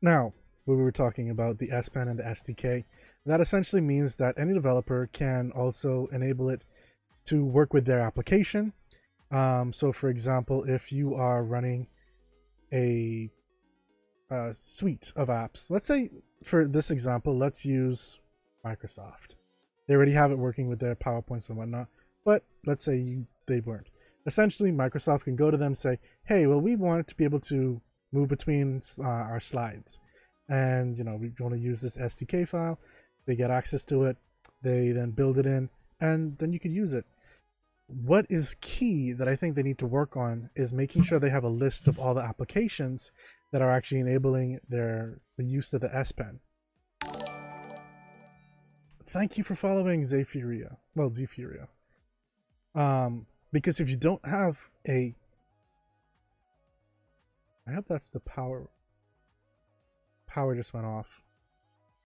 [0.01, 0.33] now,
[0.65, 2.85] we were talking about the S Pen and the SDK.
[3.27, 6.65] That essentially means that any developer can also enable it
[7.27, 8.73] to work with their application.
[9.31, 11.89] Um, so, for example, if you are running
[12.73, 13.31] a,
[14.31, 16.11] a suite of apps, let's say
[16.45, 18.21] for this example, let's use
[18.67, 19.37] Microsoft.
[19.87, 21.89] They already have it working with their PowerPoints and whatnot,
[22.25, 23.89] but let's say you, they weren't.
[24.27, 27.41] Essentially, Microsoft can go to them and say, "Hey, well, we want to be able
[27.41, 27.81] to
[28.13, 30.01] move between uh, our slides,
[30.49, 32.79] and you know, we want to use this SDK file."
[33.27, 34.17] They get access to it.
[34.63, 37.05] They then build it in, and then you can use it.
[37.87, 41.31] What is key that I think they need to work on is making sure they
[41.31, 43.13] have a list of all the applications
[43.53, 46.41] that are actually enabling their the use of the S Pen.
[49.17, 50.77] Thank you for following Zephyria.
[50.95, 51.69] Well, Zephyria.
[52.75, 55.15] Um, because if you don't have a
[57.67, 58.69] I hope that's the power.
[60.27, 61.23] Power just went off.